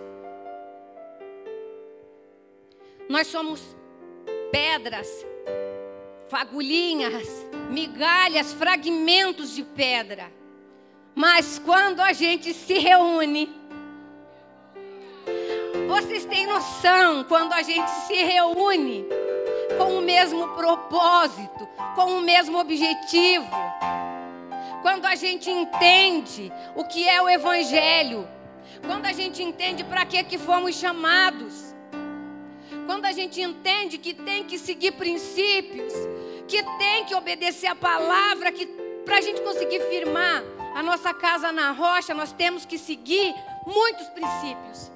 Nós 3.08 3.26
somos 3.26 3.62
pedras, 4.50 5.08
fagulhinhas, 6.28 7.28
migalhas, 7.70 8.52
fragmentos 8.52 9.54
de 9.54 9.62
pedra. 9.62 10.30
Mas 11.14 11.58
quando 11.58 12.00
a 12.00 12.12
gente 12.12 12.52
se 12.54 12.78
reúne, 12.78 13.50
vocês 15.88 16.24
têm 16.26 16.46
noção 16.46 17.24
quando 17.24 17.52
a 17.54 17.62
gente 17.62 17.88
se 18.06 18.14
reúne 18.14 19.06
com 19.76 19.98
o 19.98 20.02
mesmo 20.02 20.48
propósito, 20.48 21.68
com 21.94 22.18
o 22.18 22.20
mesmo 22.20 22.58
objetivo. 22.58 23.48
Quando 24.82 25.06
a 25.06 25.14
gente 25.14 25.50
entende 25.50 26.52
o 26.74 26.84
que 26.84 27.08
é 27.08 27.20
o 27.20 27.28
evangelho, 27.28 28.28
quando 28.86 29.06
a 29.06 29.12
gente 29.12 29.42
entende 29.42 29.82
para 29.84 30.04
que 30.04 30.22
que 30.22 30.38
fomos 30.38 30.74
chamados. 30.76 31.74
Quando 32.86 33.06
a 33.06 33.12
gente 33.12 33.40
entende 33.40 33.98
que 33.98 34.14
tem 34.14 34.44
que 34.44 34.58
seguir 34.58 34.92
princípios, 34.92 35.92
que 36.46 36.62
tem 36.78 37.04
que 37.04 37.14
obedecer 37.14 37.66
a 37.66 37.74
palavra, 37.74 38.52
que 38.52 38.66
para 39.04 39.18
a 39.18 39.20
gente 39.20 39.40
conseguir 39.42 39.80
firmar 39.88 40.42
a 40.74 40.82
nossa 40.82 41.12
casa 41.12 41.50
na 41.50 41.72
rocha, 41.72 42.14
nós 42.14 42.32
temos 42.32 42.64
que 42.64 42.78
seguir 42.78 43.34
muitos 43.66 44.08
princípios. 44.08 44.92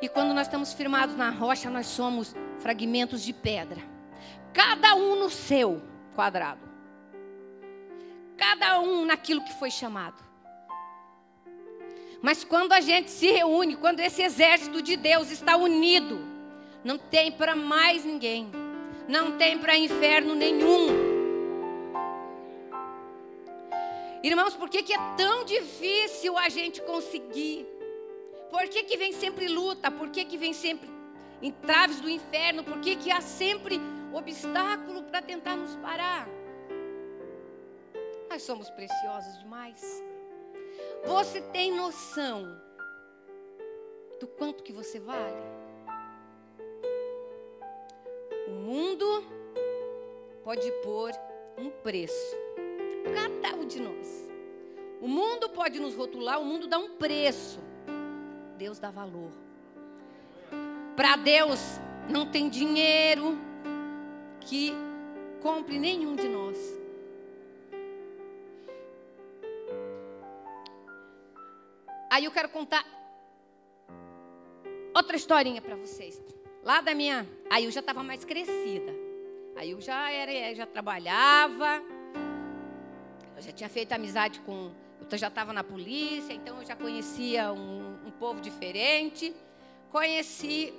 E 0.00 0.08
quando 0.08 0.32
nós 0.32 0.46
estamos 0.46 0.72
firmados 0.72 1.14
na 1.14 1.30
rocha, 1.30 1.68
nós 1.68 1.86
somos 1.86 2.34
fragmentos 2.58 3.22
de 3.22 3.32
pedra. 3.32 3.82
Cada 4.52 4.94
um 4.94 5.14
no 5.14 5.28
seu 5.28 5.82
quadrado. 6.14 6.69
Cada 8.40 8.80
um 8.80 9.04
naquilo 9.04 9.44
que 9.44 9.52
foi 9.52 9.70
chamado. 9.70 10.20
Mas 12.22 12.42
quando 12.42 12.72
a 12.72 12.80
gente 12.80 13.10
se 13.10 13.30
reúne, 13.30 13.76
quando 13.76 14.00
esse 14.00 14.22
exército 14.22 14.82
de 14.82 14.96
Deus 14.96 15.30
está 15.30 15.56
unido, 15.56 16.18
não 16.82 16.98
tem 16.98 17.30
para 17.30 17.54
mais 17.54 18.04
ninguém. 18.04 18.50
Não 19.06 19.36
tem 19.36 19.58
para 19.58 19.76
inferno 19.76 20.34
nenhum. 20.34 20.88
Irmãos, 24.22 24.54
por 24.54 24.68
que, 24.68 24.82
que 24.82 24.94
é 24.94 24.98
tão 25.16 25.44
difícil 25.44 26.36
a 26.36 26.48
gente 26.48 26.82
conseguir 26.82 27.66
por 28.50 28.68
que, 28.68 28.82
que 28.82 28.96
vem 28.96 29.12
sempre 29.12 29.46
luta? 29.46 29.90
Por 29.90 30.10
que, 30.10 30.24
que 30.24 30.36
vem 30.36 30.52
sempre 30.52 30.90
entraves 31.40 32.00
do 32.00 32.10
inferno? 32.10 32.64
Por 32.64 32.80
que, 32.80 32.96
que 32.96 33.10
há 33.10 33.20
sempre 33.20 33.80
obstáculo 34.12 35.04
para 35.04 35.22
tentar 35.22 35.56
nos 35.56 35.76
parar? 35.76 36.28
Nós 38.30 38.42
somos 38.42 38.70
preciosos 38.70 39.40
demais. 39.40 39.82
Você 41.04 41.40
tem 41.40 41.74
noção 41.74 42.56
do 44.20 44.28
quanto 44.28 44.62
que 44.62 44.72
você 44.72 45.00
vale? 45.00 45.42
O 48.46 48.52
mundo 48.52 49.24
pode 50.44 50.70
pôr 50.84 51.10
um 51.58 51.70
preço. 51.70 52.36
Cada 53.12 53.56
um 53.56 53.66
de 53.66 53.80
nós. 53.80 54.30
O 55.00 55.08
mundo 55.08 55.48
pode 55.48 55.80
nos 55.80 55.96
rotular, 55.96 56.40
o 56.40 56.44
mundo 56.44 56.68
dá 56.68 56.78
um 56.78 56.90
preço. 56.90 57.58
Deus 58.56 58.78
dá 58.78 58.92
valor. 58.92 59.32
Para 60.94 61.16
Deus 61.16 61.58
não 62.08 62.30
tem 62.30 62.48
dinheiro 62.48 63.36
que 64.40 64.72
compre 65.42 65.80
nenhum 65.80 66.14
de 66.14 66.28
nós. 66.28 66.79
Aí 72.20 72.26
eu 72.26 72.30
quero 72.30 72.50
contar 72.50 72.84
outra 74.94 75.16
historinha 75.16 75.62
para 75.62 75.74
vocês. 75.74 76.22
Lá 76.62 76.82
da 76.82 76.94
minha, 76.94 77.26
aí 77.48 77.64
eu 77.64 77.70
já 77.70 77.80
estava 77.80 78.02
mais 78.02 78.26
crescida. 78.26 78.94
Aí 79.56 79.70
eu 79.70 79.80
já 79.80 80.10
era, 80.12 80.54
já 80.54 80.66
trabalhava. 80.66 81.82
Eu 83.34 83.40
já 83.40 83.50
tinha 83.52 83.70
feito 83.70 83.92
amizade 83.92 84.38
com 84.40 84.70
eu 85.10 85.16
já 85.16 85.28
estava 85.28 85.50
na 85.54 85.64
polícia, 85.64 86.34
então 86.34 86.58
eu 86.58 86.66
já 86.66 86.76
conhecia 86.76 87.54
um, 87.54 88.06
um 88.06 88.10
povo 88.10 88.38
diferente. 88.38 89.34
Conheci 89.90 90.74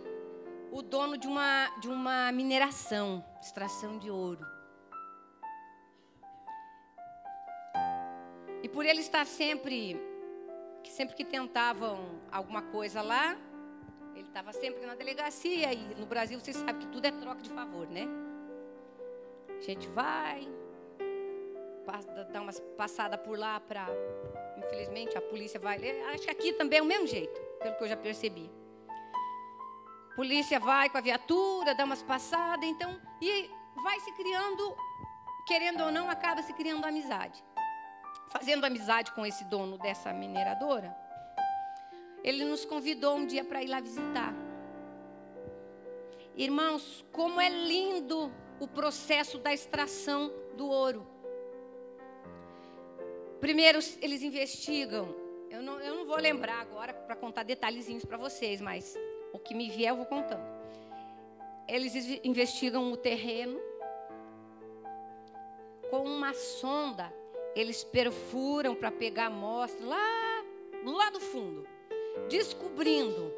o 0.72 0.84
dono 0.84 1.18
de 1.18 1.26
uma, 1.26 1.70
de 1.82 1.90
uma 1.90 2.32
mineração, 2.32 3.26
extração 3.42 3.98
de 3.98 4.12
ouro. 4.12 4.46
E 8.62 8.70
por 8.70 8.86
ele 8.86 9.00
estar 9.00 9.26
sempre, 9.26 10.11
que 10.84 10.92
sempre 10.92 11.16
que 11.16 11.24
tentavam 11.24 12.22
alguma 12.32 12.62
coisa 12.62 13.02
lá, 13.02 13.38
ele 14.16 14.28
estava 14.28 14.52
sempre 14.54 14.86
na 14.86 14.96
delegacia 14.96 15.74
e 15.74 15.96
no 15.96 16.06
Brasil 16.06 16.40
vocês 16.40 16.58
sabem 16.58 16.80
que 16.80 16.88
tudo 16.88 17.06
é 17.06 17.12
troca 17.12 17.42
de 17.42 17.50
favor, 17.50 17.88
né? 17.88 18.08
A 19.58 19.62
gente 19.62 19.88
vai, 19.90 20.48
dar 22.32 22.42
umas 22.42 22.60
passadas 22.78 23.20
por 23.22 23.38
lá 23.38 23.60
para. 23.60 23.88
Infelizmente, 24.58 25.18
a 25.18 25.22
polícia 25.22 25.60
vai. 25.60 25.78
Acho 26.14 26.24
que 26.24 26.32
aqui 26.32 26.54
também 26.54 26.80
é 26.80 26.82
o 26.82 26.86
mesmo 26.86 27.08
jeito, 27.08 27.40
pelo 27.62 27.76
que 27.76 27.84
eu 27.84 27.88
já 27.88 27.98
percebi. 27.98 28.50
Polícia 30.16 30.60
vai 30.60 30.90
com 30.90 30.98
a 30.98 31.02
viatura, 31.02 31.74
dá 31.74 31.84
umas 31.84 32.04
passadas, 32.04 32.68
então. 32.68 33.00
E 33.22 33.50
vai 33.84 34.00
se 34.00 34.12
criando, 34.14 34.76
querendo 35.48 35.84
ou 35.84 35.92
não, 35.92 36.10
acaba 36.10 36.42
se 36.42 36.54
criando 36.54 36.86
amizade. 36.86 37.44
Fazendo 38.32 38.66
amizade 38.66 39.12
com 39.12 39.26
esse 39.26 39.44
dono 39.46 39.78
dessa 39.78 40.14
mineradora, 40.14 40.96
ele 42.24 42.46
nos 42.46 42.64
convidou 42.66 43.16
um 43.16 43.26
dia 43.26 43.44
para 43.44 43.62
ir 43.62 43.68
lá 43.68 43.80
visitar. 43.80 44.34
Irmãos, 46.36 47.06
como 47.12 47.42
é 47.42 47.50
lindo 47.50 48.32
o 48.60 48.68
processo 48.68 49.38
da 49.38 49.54
extração 49.54 50.32
do 50.56 50.68
ouro. 50.68 51.06
Primeiro, 53.40 53.80
eles 54.02 54.22
investigam. 54.22 55.14
Eu 55.50 55.62
não, 55.62 55.80
eu 55.82 55.96
não 55.96 56.06
vou 56.06 56.18
lembrar 56.18 56.62
agora 56.62 56.94
para 56.94 57.16
contar 57.16 57.44
detalhezinhos 57.44 58.06
para 58.06 58.18
vocês, 58.18 58.62
mas 58.62 58.96
o 59.34 59.40
que 59.40 59.54
me 59.54 59.70
vier 59.70 59.90
eu 59.90 59.98
vou 59.98 60.06
contando. 60.06 60.46
Eles 61.68 61.96
investigam 62.24 62.92
o 62.92 62.98
terreno. 62.98 63.60
Com 65.90 66.06
uma 66.06 66.34
sonda, 66.34 67.12
eles 67.56 67.84
perfuram 67.84 68.76
para 68.76 68.92
pegar 68.92 69.28
amostra 69.28 69.86
lá, 69.86 70.44
lá 70.84 71.10
do 71.10 71.20
fundo. 71.20 71.68
Descobrindo 72.30 73.34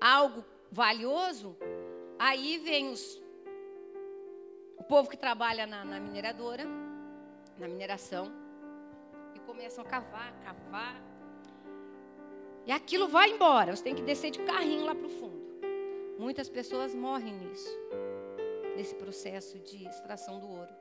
algo 0.00 0.44
valioso, 0.70 1.56
aí 2.18 2.58
vem 2.58 2.90
os 2.90 3.22
povo 4.88 5.08
que 5.08 5.16
trabalha 5.16 5.66
na, 5.66 5.84
na 5.84 5.98
mineradora, 5.98 6.64
na 7.58 7.66
mineração, 7.66 8.30
e 9.34 9.40
começam 9.40 9.84
a 9.84 9.88
cavar, 9.88 10.32
cavar. 10.44 11.02
E 12.66 12.72
aquilo 12.72 13.08
vai 13.08 13.30
embora. 13.30 13.74
Você 13.74 13.82
tem 13.82 13.94
que 13.94 14.02
descer 14.02 14.30
de 14.30 14.38
carrinho 14.40 14.84
lá 14.84 14.94
para 14.94 15.06
o 15.06 15.10
fundo. 15.10 15.42
Muitas 16.18 16.48
pessoas 16.48 16.94
morrem 16.94 17.34
nisso, 17.34 17.76
nesse 18.76 18.94
processo 18.94 19.58
de 19.58 19.84
extração 19.86 20.38
do 20.38 20.48
ouro. 20.48 20.72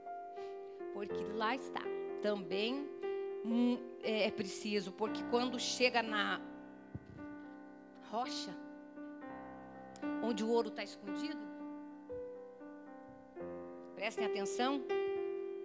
Porque 0.93 1.23
lá 1.33 1.55
está. 1.55 1.81
Também 2.23 2.89
hum, 3.45 3.77
é, 4.01 4.27
é 4.27 4.31
preciso, 4.31 4.91
porque 4.93 5.21
quando 5.29 5.59
chega 5.59 6.01
na 6.01 6.41
rocha, 8.09 8.55
onde 10.23 10.43
o 10.43 10.49
ouro 10.49 10.69
está 10.69 10.83
escondido, 10.83 11.37
prestem 13.93 14.25
atenção, 14.25 14.83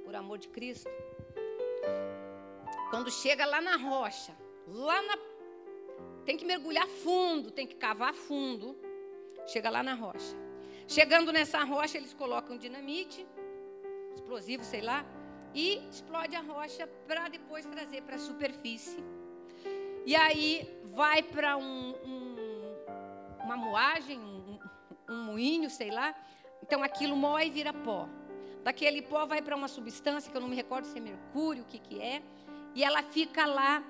por 0.04 0.14
amor 0.14 0.36
de 0.36 0.48
Cristo. 0.48 0.90
Quando 2.90 3.10
chega 3.10 3.46
lá 3.46 3.60
na 3.60 3.76
rocha, 3.76 4.36
lá 4.66 5.00
na. 5.00 5.16
Tem 6.26 6.36
que 6.36 6.44
mergulhar 6.44 6.86
fundo, 6.86 7.50
tem 7.50 7.66
que 7.66 7.76
cavar 7.76 8.12
fundo 8.12 8.76
Chega 9.48 9.70
lá 9.70 9.82
na 9.82 9.94
rocha. 9.94 10.36
Chegando 10.86 11.32
nessa 11.32 11.64
rocha, 11.64 11.96
eles 11.96 12.12
colocam 12.12 12.58
dinamite, 12.58 13.26
explosivo, 14.14 14.62
sei 14.62 14.82
lá, 14.82 15.06
e 15.54 15.80
explode 15.90 16.34
a 16.36 16.40
rocha 16.40 16.86
para 17.06 17.28
depois 17.28 17.66
trazer 17.66 18.02
para 18.02 18.16
a 18.16 18.18
superfície. 18.18 19.02
E 20.06 20.14
aí 20.16 20.68
vai 20.94 21.22
para 21.22 21.56
um, 21.56 21.94
um, 22.04 22.36
uma 23.44 23.56
moagem, 23.56 24.18
um, 24.18 24.58
um 25.08 25.22
moinho, 25.24 25.68
sei 25.70 25.90
lá. 25.90 26.14
Então 26.62 26.82
aquilo 26.82 27.16
moe 27.16 27.46
e 27.46 27.50
vira 27.50 27.72
pó. 27.72 28.08
Daquele 28.64 29.02
pó 29.02 29.26
vai 29.26 29.40
para 29.40 29.56
uma 29.56 29.68
substância 29.68 30.30
que 30.30 30.36
eu 30.36 30.40
não 30.40 30.48
me 30.48 30.56
recordo 30.56 30.84
se 30.84 30.98
é 30.98 31.00
mercúrio, 31.00 31.62
o 31.62 31.66
que, 31.66 31.78
que 31.78 32.00
é. 32.00 32.22
E 32.74 32.84
ela 32.84 33.02
fica 33.02 33.46
lá 33.46 33.82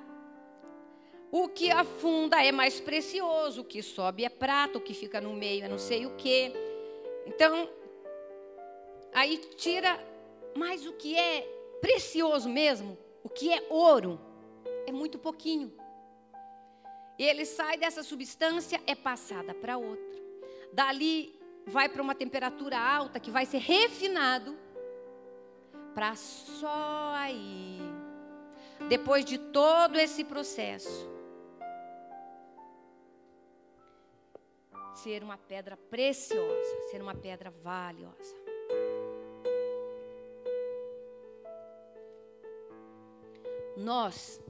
o 1.30 1.48
que 1.48 1.70
afunda 1.70 2.42
é 2.42 2.50
mais 2.50 2.80
precioso, 2.80 3.60
o 3.60 3.64
que 3.64 3.82
sobe 3.82 4.24
é 4.24 4.28
prata, 4.28 4.78
o 4.78 4.80
que 4.80 4.94
fica 4.94 5.20
no 5.20 5.34
meio 5.34 5.64
é 5.64 5.68
não 5.68 5.78
sei 5.78 6.06
o 6.06 6.16
quê. 6.16 6.52
Então, 7.26 7.68
aí 9.12 9.36
tira, 9.56 9.98
mas 10.56 10.86
o 10.86 10.92
que 10.92 11.16
é 11.16 11.42
precioso 11.80 12.48
mesmo, 12.48 12.98
o 13.22 13.28
que 13.28 13.52
é 13.52 13.66
ouro, 13.70 14.20
é 14.86 14.92
muito 14.92 15.18
pouquinho. 15.18 15.72
Ele 17.18 17.44
sai 17.44 17.76
dessa 17.76 18.02
substância, 18.02 18.80
é 18.86 18.94
passada 18.94 19.52
para 19.52 19.76
outra. 19.76 20.18
Dali 20.72 21.38
vai 21.66 21.88
para 21.88 22.02
uma 22.02 22.14
temperatura 22.14 22.78
alta 22.78 23.18
que 23.20 23.30
vai 23.30 23.44
ser 23.44 23.58
refinado 23.58 24.56
para 25.94 26.14
só 26.14 27.12
aí. 27.14 27.80
Depois 28.88 29.24
de 29.24 29.36
todo 29.36 29.98
esse 29.98 30.22
processo, 30.22 31.10
ser 34.94 35.22
uma 35.22 35.36
pedra 35.36 35.76
preciosa, 35.76 36.88
ser 36.90 37.02
uma 37.02 37.14
pedra 37.14 37.50
valiosa. 37.50 38.47
Nós 43.78 44.40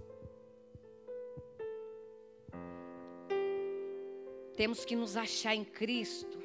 temos 4.56 4.86
que 4.86 4.96
nos 4.96 5.18
achar 5.18 5.54
em 5.54 5.64
Cristo. 5.64 6.38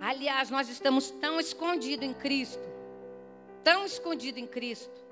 Aliás, 0.00 0.50
nós 0.50 0.68
estamos 0.68 1.10
tão 1.10 1.40
escondidos 1.40 2.06
em 2.06 2.14
Cristo, 2.14 2.62
tão 3.64 3.84
escondidos 3.84 4.40
em 4.40 4.46
Cristo. 4.46 5.02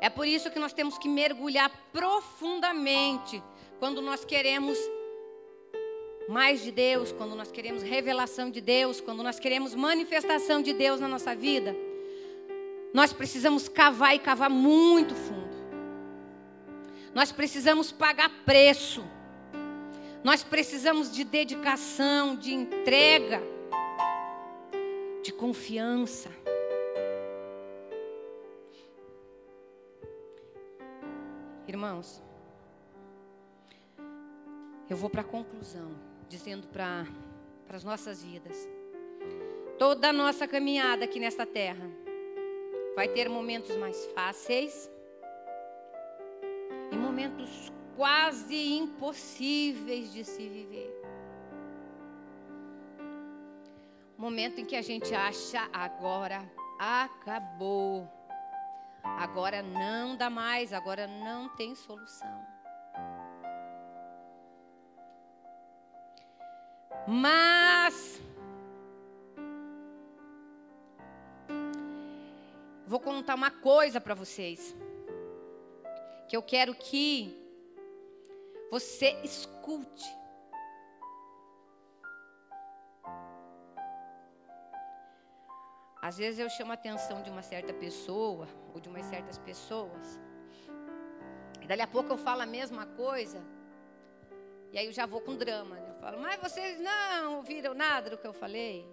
É 0.00 0.08
por 0.08 0.28
isso 0.28 0.52
que 0.52 0.60
nós 0.60 0.72
temos 0.72 0.96
que 0.96 1.08
mergulhar 1.08 1.68
profundamente 1.92 3.42
quando 3.80 4.00
nós 4.00 4.24
queremos 4.24 4.78
mais 6.28 6.62
de 6.62 6.70
Deus, 6.70 7.10
quando 7.10 7.34
nós 7.34 7.50
queremos 7.50 7.82
revelação 7.82 8.50
de 8.50 8.60
Deus, 8.60 9.00
quando 9.00 9.24
nós 9.24 9.40
queremos 9.40 9.74
manifestação 9.74 10.62
de 10.62 10.72
Deus 10.72 11.00
na 11.00 11.08
nossa 11.08 11.34
vida, 11.34 11.74
nós 12.92 13.12
precisamos 13.12 13.68
cavar 13.68 14.14
e 14.14 14.18
cavar 14.18 14.50
muito 14.50 15.14
fundo. 15.14 15.48
Nós 17.14 17.32
precisamos 17.32 17.92
pagar 17.92 18.30
preço. 18.44 19.04
Nós 20.24 20.42
precisamos 20.42 21.12
de 21.12 21.24
dedicação, 21.24 22.34
de 22.34 22.52
entrega, 22.52 23.42
de 25.22 25.32
confiança. 25.32 26.30
Irmãos, 31.66 32.22
eu 34.88 34.96
vou 34.96 35.10
para 35.10 35.20
a 35.20 35.24
conclusão, 35.24 35.90
dizendo 36.28 36.66
para 36.68 37.06
as 37.68 37.84
nossas 37.84 38.22
vidas. 38.22 38.68
Toda 39.78 40.08
a 40.08 40.12
nossa 40.12 40.48
caminhada 40.48 41.04
aqui 41.04 41.20
nesta 41.20 41.46
terra 41.46 41.88
vai 42.94 43.08
ter 43.08 43.28
momentos 43.28 43.76
mais 43.76 44.06
fáceis 44.06 44.90
e 46.90 46.96
momentos 46.96 47.72
quase 47.96 48.76
impossíveis 48.76 50.12
de 50.12 50.24
se 50.24 50.48
viver. 50.48 50.94
Momento 54.16 54.60
em 54.60 54.64
que 54.64 54.76
a 54.76 54.82
gente 54.82 55.14
acha 55.14 55.68
agora 55.72 56.50
acabou. 56.78 58.08
Agora 59.02 59.62
não 59.62 60.16
dá 60.16 60.28
mais, 60.28 60.72
agora 60.72 61.06
não 61.06 61.48
tem 61.50 61.74
solução. 61.74 62.46
Mas 67.06 67.57
vou 72.88 72.98
contar 72.98 73.34
uma 73.34 73.50
coisa 73.50 74.00
para 74.00 74.14
vocês. 74.14 74.74
Que 76.28 76.36
eu 76.36 76.42
quero 76.42 76.74
que 76.74 77.36
você 78.70 79.10
escute. 79.22 80.08
Às 86.00 86.16
vezes 86.16 86.40
eu 86.40 86.48
chamo 86.48 86.70
a 86.70 86.74
atenção 86.74 87.22
de 87.22 87.28
uma 87.28 87.42
certa 87.42 87.72
pessoa 87.74 88.48
ou 88.72 88.80
de 88.80 88.88
umas 88.88 89.04
certas 89.06 89.36
pessoas. 89.36 90.18
E 91.60 91.66
dali 91.66 91.82
a 91.82 91.86
pouco 91.86 92.12
eu 92.12 92.16
falo 92.16 92.42
a 92.42 92.46
mesma 92.46 92.86
coisa. 92.86 93.42
E 94.72 94.78
aí 94.78 94.86
eu 94.86 94.92
já 94.92 95.04
vou 95.04 95.20
com 95.20 95.36
drama. 95.36 95.76
Né? 95.76 95.90
Eu 95.90 96.00
falo, 96.00 96.18
mas 96.18 96.40
vocês 96.40 96.80
não 96.80 97.36
ouviram 97.36 97.74
nada 97.74 98.08
do 98.08 98.16
que 98.16 98.26
eu 98.26 98.32
falei? 98.32 98.86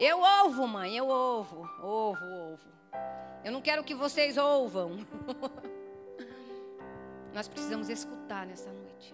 Eu 0.00 0.20
ouvo, 0.20 0.68
mãe, 0.68 0.96
eu 0.96 1.08
ouvo, 1.08 1.68
ouvo, 1.82 2.24
ouvo. 2.24 2.68
Eu 3.44 3.50
não 3.50 3.60
quero 3.60 3.82
que 3.82 3.94
vocês 3.94 4.36
ouvam. 4.36 5.04
Nós 7.34 7.48
precisamos 7.48 7.88
escutar 7.88 8.46
nessa 8.46 8.70
noite. 8.70 9.12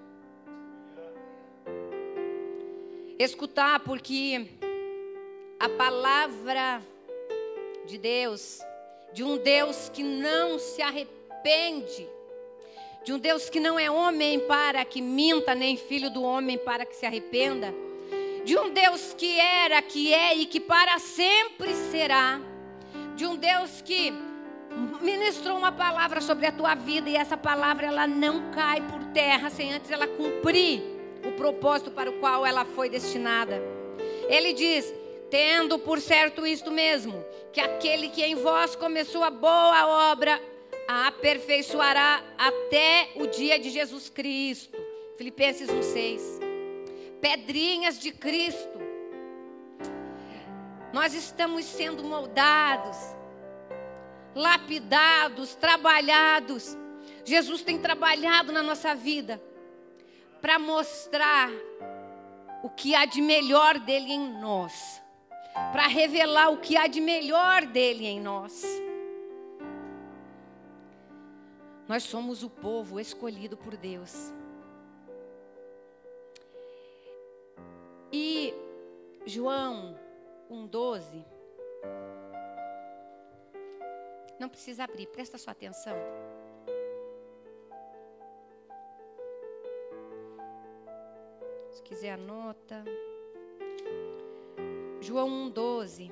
Escutar 3.18 3.80
porque 3.80 4.46
a 5.58 5.70
palavra 5.70 6.82
de 7.86 7.96
Deus, 7.96 8.60
de 9.14 9.24
um 9.24 9.38
Deus 9.38 9.88
que 9.88 10.02
não 10.02 10.58
se 10.58 10.82
arrepende, 10.82 12.06
de 13.04 13.12
um 13.14 13.18
Deus 13.18 13.48
que 13.48 13.58
não 13.58 13.78
é 13.78 13.90
homem 13.90 14.40
para 14.40 14.84
que 14.84 15.00
minta, 15.00 15.54
nem 15.54 15.78
filho 15.78 16.10
do 16.10 16.22
homem 16.22 16.58
para 16.58 16.84
que 16.84 16.94
se 16.94 17.06
arrependa, 17.06 17.72
de 18.44 18.58
um 18.58 18.70
Deus 18.70 19.14
que 19.16 19.38
era, 19.38 19.80
que 19.80 20.12
é 20.12 20.36
e 20.36 20.46
que 20.46 20.60
para 20.60 20.98
sempre 20.98 21.74
será, 21.90 22.40
de 23.16 23.26
um 23.26 23.36
Deus 23.36 23.80
que 23.80 24.12
ministrou 25.00 25.56
uma 25.56 25.72
palavra 25.72 26.20
sobre 26.20 26.46
a 26.46 26.52
tua 26.52 26.74
vida 26.74 27.08
e 27.08 27.16
essa 27.16 27.36
palavra 27.36 27.86
ela 27.86 28.06
não 28.06 28.50
cai 28.50 28.80
por 28.80 29.02
terra 29.12 29.48
sem 29.48 29.72
antes 29.72 29.90
ela 29.90 30.06
cumprir 30.06 30.82
o 31.26 31.32
propósito 31.32 31.90
para 31.90 32.10
o 32.10 32.18
qual 32.20 32.44
ela 32.44 32.64
foi 32.64 32.88
destinada. 32.88 33.62
Ele 34.28 34.52
diz: 34.52 34.92
tendo 35.30 35.78
por 35.78 36.00
certo 36.00 36.46
isto 36.46 36.70
mesmo, 36.70 37.24
que 37.52 37.60
aquele 37.60 38.08
que 38.08 38.22
em 38.22 38.34
vós 38.34 38.76
começou 38.76 39.22
a 39.22 39.30
boa 39.30 40.12
obra 40.12 40.40
a 40.86 41.06
aperfeiçoará 41.06 42.22
até 42.36 43.08
o 43.16 43.26
dia 43.26 43.58
de 43.58 43.70
Jesus 43.70 44.10
Cristo. 44.10 44.76
Filipenses 45.16 45.70
1:6. 45.70 46.53
Pedrinhas 47.24 47.98
de 47.98 48.12
Cristo. 48.12 48.78
Nós 50.92 51.14
estamos 51.14 51.64
sendo 51.64 52.04
moldados, 52.04 52.98
lapidados, 54.34 55.54
trabalhados. 55.54 56.76
Jesus 57.24 57.62
tem 57.62 57.78
trabalhado 57.78 58.52
na 58.52 58.62
nossa 58.62 58.94
vida 58.94 59.42
para 60.42 60.58
mostrar 60.58 61.50
o 62.62 62.68
que 62.68 62.94
há 62.94 63.06
de 63.06 63.22
melhor 63.22 63.78
dele 63.78 64.12
em 64.12 64.38
nós, 64.38 65.00
para 65.72 65.86
revelar 65.86 66.50
o 66.50 66.58
que 66.58 66.76
há 66.76 66.86
de 66.86 67.00
melhor 67.00 67.64
dele 67.64 68.04
em 68.04 68.20
nós. 68.20 68.62
Nós 71.88 72.02
somos 72.02 72.42
o 72.42 72.50
povo 72.50 73.00
escolhido 73.00 73.56
por 73.56 73.78
Deus. 73.78 74.30
E 78.16 78.54
João 79.26 79.98
1,12. 80.48 81.26
Não 84.38 84.48
precisa 84.48 84.84
abrir, 84.84 85.08
presta 85.08 85.36
sua 85.36 85.50
atenção. 85.50 85.96
Se 91.72 91.82
quiser, 91.82 92.12
anota. 92.12 92.84
João 95.00 95.50
1,12 95.50 96.08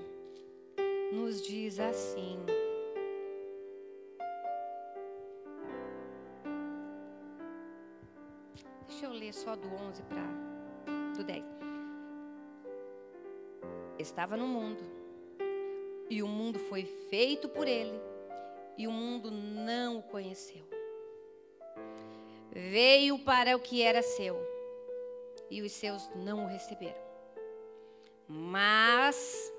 nos 1.12 1.40
diz 1.40 1.78
assim. 1.78 2.44
Deixa 8.88 9.06
eu 9.06 9.12
ler 9.12 9.32
só 9.32 9.54
do 9.54 9.68
11 9.68 10.02
para 10.02 10.26
do 11.16 11.22
10 11.22 11.61
estava 13.98 14.36
no 14.36 14.46
mundo, 14.46 14.82
e 16.08 16.22
o 16.22 16.28
mundo 16.28 16.58
foi 16.58 16.84
feito 16.84 17.48
por 17.48 17.66
ele, 17.66 17.98
e 18.76 18.86
o 18.86 18.92
mundo 18.92 19.30
não 19.30 19.98
o 19.98 20.02
conheceu. 20.02 20.64
Veio 22.50 23.18
para 23.18 23.56
o 23.56 23.60
que 23.60 23.82
era 23.82 24.02
seu, 24.02 24.36
e 25.50 25.62
os 25.62 25.72
seus 25.72 26.08
não 26.14 26.44
o 26.44 26.48
receberam. 26.48 27.00
Mas 28.28 29.52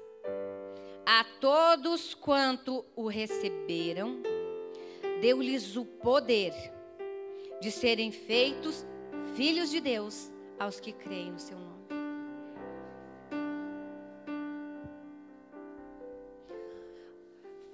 a 1.05 1.23
todos 1.39 2.13
quanto 2.13 2.85
o 2.95 3.07
receberam, 3.07 4.21
deu-lhes 5.21 5.75
o 5.75 5.85
poder 5.85 6.53
de 7.59 7.71
serem 7.71 8.11
feitos 8.11 8.85
filhos 9.35 9.69
de 9.69 9.79
Deus 9.79 10.31
aos 10.59 10.79
que 10.79 10.91
creem 10.91 11.31
no 11.31 11.39
seu 11.39 11.57
nome. 11.57 11.82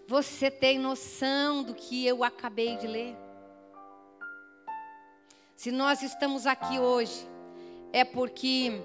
Você 0.09 0.49
tem 0.49 0.79
noção 0.79 1.61
do 1.61 1.75
que 1.75 2.03
eu 2.03 2.23
acabei 2.23 2.75
de 2.77 2.87
ler? 2.87 3.15
Se 5.55 5.71
nós 5.71 6.01
estamos 6.01 6.47
aqui 6.47 6.79
hoje, 6.79 7.29
é 7.93 8.03
porque, 8.03 8.81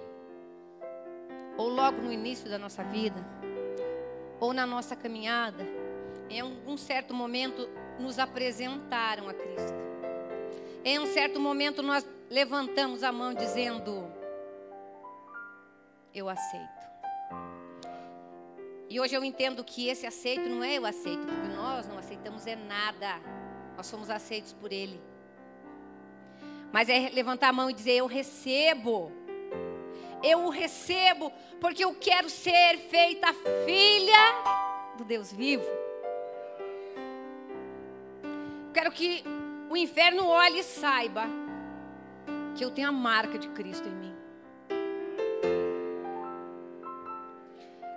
ou 1.57 1.69
logo 1.71 2.03
no 2.03 2.13
início 2.13 2.47
da 2.51 2.59
nossa 2.59 2.85
vida, 2.85 3.25
ou 4.39 4.53
na 4.53 4.67
nossa 4.67 4.95
caminhada, 4.95 5.67
em 6.29 6.41
algum 6.41 6.77
certo 6.77 7.15
momento 7.15 7.71
nos 7.99 8.19
apresentaram 8.19 9.27
a 9.27 9.33
Cristo. 9.33 9.79
Em 10.85 10.99
um 10.99 11.07
certo 11.07 11.41
momento 11.41 11.83
nós 11.83 12.07
levantamos 12.29 13.03
a 13.03 13.11
mão 13.11 13.33
dizendo: 13.33 14.13
Eu 16.15 16.29
aceito. 16.29 16.74
E 18.89 19.01
hoje 19.01 19.15
eu 19.15 19.25
entendo 19.25 19.65
que 19.65 19.89
esse 19.89 20.07
aceito 20.07 20.49
não 20.49 20.63
é 20.63 20.77
eu 20.79 20.85
aceito, 20.87 21.25
porque 21.27 21.49
nós 21.57 21.87
não 21.89 21.99
aceitamos 21.99 22.47
é 22.47 22.55
nada. 22.55 23.21
Nós 23.77 23.87
somos 23.87 24.11
aceitos 24.11 24.53
por 24.53 24.73
Ele. 24.73 25.01
Mas 26.73 26.89
é 26.89 27.09
levantar 27.11 27.49
a 27.49 27.53
mão 27.53 27.71
e 27.71 27.75
dizer: 27.75 27.93
Eu 27.93 28.07
recebo. 28.07 29.11
Eu 30.23 30.47
o 30.47 30.49
recebo, 30.49 31.31
porque 31.61 31.85
eu 31.85 31.95
quero 31.95 32.31
ser 32.31 32.79
feita 32.89 33.35
filha 33.67 34.97
do 34.97 35.05
Deus 35.05 35.31
vivo. 35.31 35.67
Quero 38.73 38.91
que 38.91 39.23
o 39.69 39.77
inferno 39.77 40.27
olhe 40.27 40.61
e 40.61 40.63
saiba 40.63 41.27
que 42.57 42.65
eu 42.65 42.71
tenho 42.71 42.89
a 42.89 42.93
marca 42.93 43.39
de 43.39 43.49
Cristo 43.49 43.87
em 43.87 43.93
mim. 43.93 44.24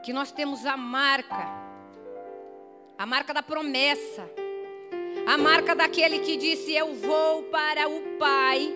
Que 0.07 0.13
nós 0.13 0.31
temos 0.31 0.65
a 0.65 0.77
marca, 0.77 1.45
a 2.97 3.05
marca 3.05 3.33
da 3.33 3.43
promessa, 3.43 4.23
a 5.25 5.37
marca 5.37 5.75
daquele 5.75 6.19
que 6.19 6.37
disse: 6.37 6.73
Eu 6.73 6.95
vou 6.95 7.43
para 7.43 7.89
o 7.89 8.17
Pai, 8.17 8.73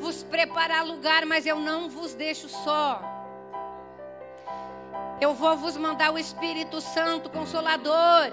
vos 0.00 0.22
preparar 0.22 0.86
lugar, 0.86 1.26
mas 1.26 1.44
eu 1.44 1.60
não 1.60 1.90
vos 1.90 2.14
deixo 2.14 2.48
só. 2.48 3.02
Eu 5.20 5.34
vou 5.34 5.54
vos 5.54 5.76
mandar 5.76 6.14
o 6.14 6.18
Espírito 6.18 6.80
Santo 6.80 7.28
Consolador 7.28 8.32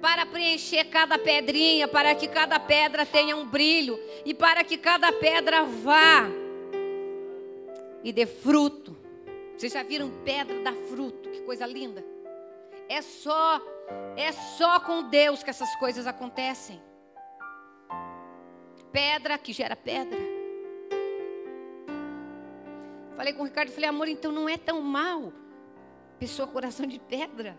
para 0.00 0.24
preencher 0.24 0.84
cada 0.84 1.18
pedrinha, 1.18 1.88
para 1.88 2.14
que 2.14 2.28
cada 2.28 2.60
pedra 2.60 3.04
tenha 3.04 3.34
um 3.34 3.44
brilho 3.44 3.98
e 4.24 4.32
para 4.32 4.62
que 4.62 4.78
cada 4.78 5.10
pedra 5.10 5.64
vá 5.64 6.28
e 8.04 8.12
dê 8.12 8.24
fruto. 8.24 9.07
Vocês 9.58 9.72
já 9.72 9.82
viram 9.82 10.08
pedra 10.24 10.62
dar 10.62 10.72
fruto? 10.72 11.28
Que 11.30 11.40
coisa 11.40 11.66
linda. 11.66 12.04
É 12.88 13.02
só, 13.02 13.60
é 14.16 14.30
só 14.30 14.78
com 14.78 15.02
Deus 15.02 15.42
que 15.42 15.50
essas 15.50 15.74
coisas 15.80 16.06
acontecem. 16.06 16.80
Pedra 18.92 19.36
que 19.36 19.52
gera 19.52 19.74
pedra. 19.74 20.16
Falei 23.16 23.32
com 23.32 23.42
o 23.42 23.46
Ricardo, 23.46 23.72
falei, 23.72 23.88
amor, 23.88 24.06
então 24.06 24.30
não 24.30 24.48
é 24.48 24.56
tão 24.56 24.80
mal. 24.80 25.32
Pessoa 26.20 26.46
coração 26.46 26.86
de 26.86 27.00
pedra. 27.00 27.56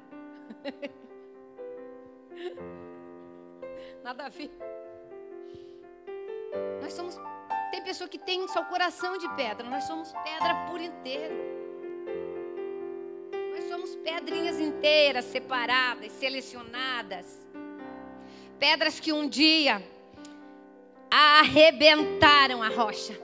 Nada 4.01 4.27
a 4.27 4.29
ver. 4.29 4.49
Nós 6.81 6.93
somos. 6.93 7.17
Tem 7.71 7.83
pessoa 7.83 8.07
que 8.07 8.17
tem 8.17 8.47
só 8.47 8.61
o 8.61 8.67
coração 8.67 9.17
de 9.17 9.27
pedra. 9.35 9.69
Nós 9.69 9.83
somos 9.83 10.13
pedra 10.23 10.65
por 10.69 10.79
inteiro 10.79 11.58
pedrinhas 14.03 14.59
inteiras, 14.59 15.25
separadas, 15.25 16.11
selecionadas. 16.13 17.25
Pedras 18.59 18.99
que 18.99 19.13
um 19.13 19.27
dia 19.27 19.81
arrebentaram 21.09 22.61
a 22.61 22.67
rocha. 22.69 23.17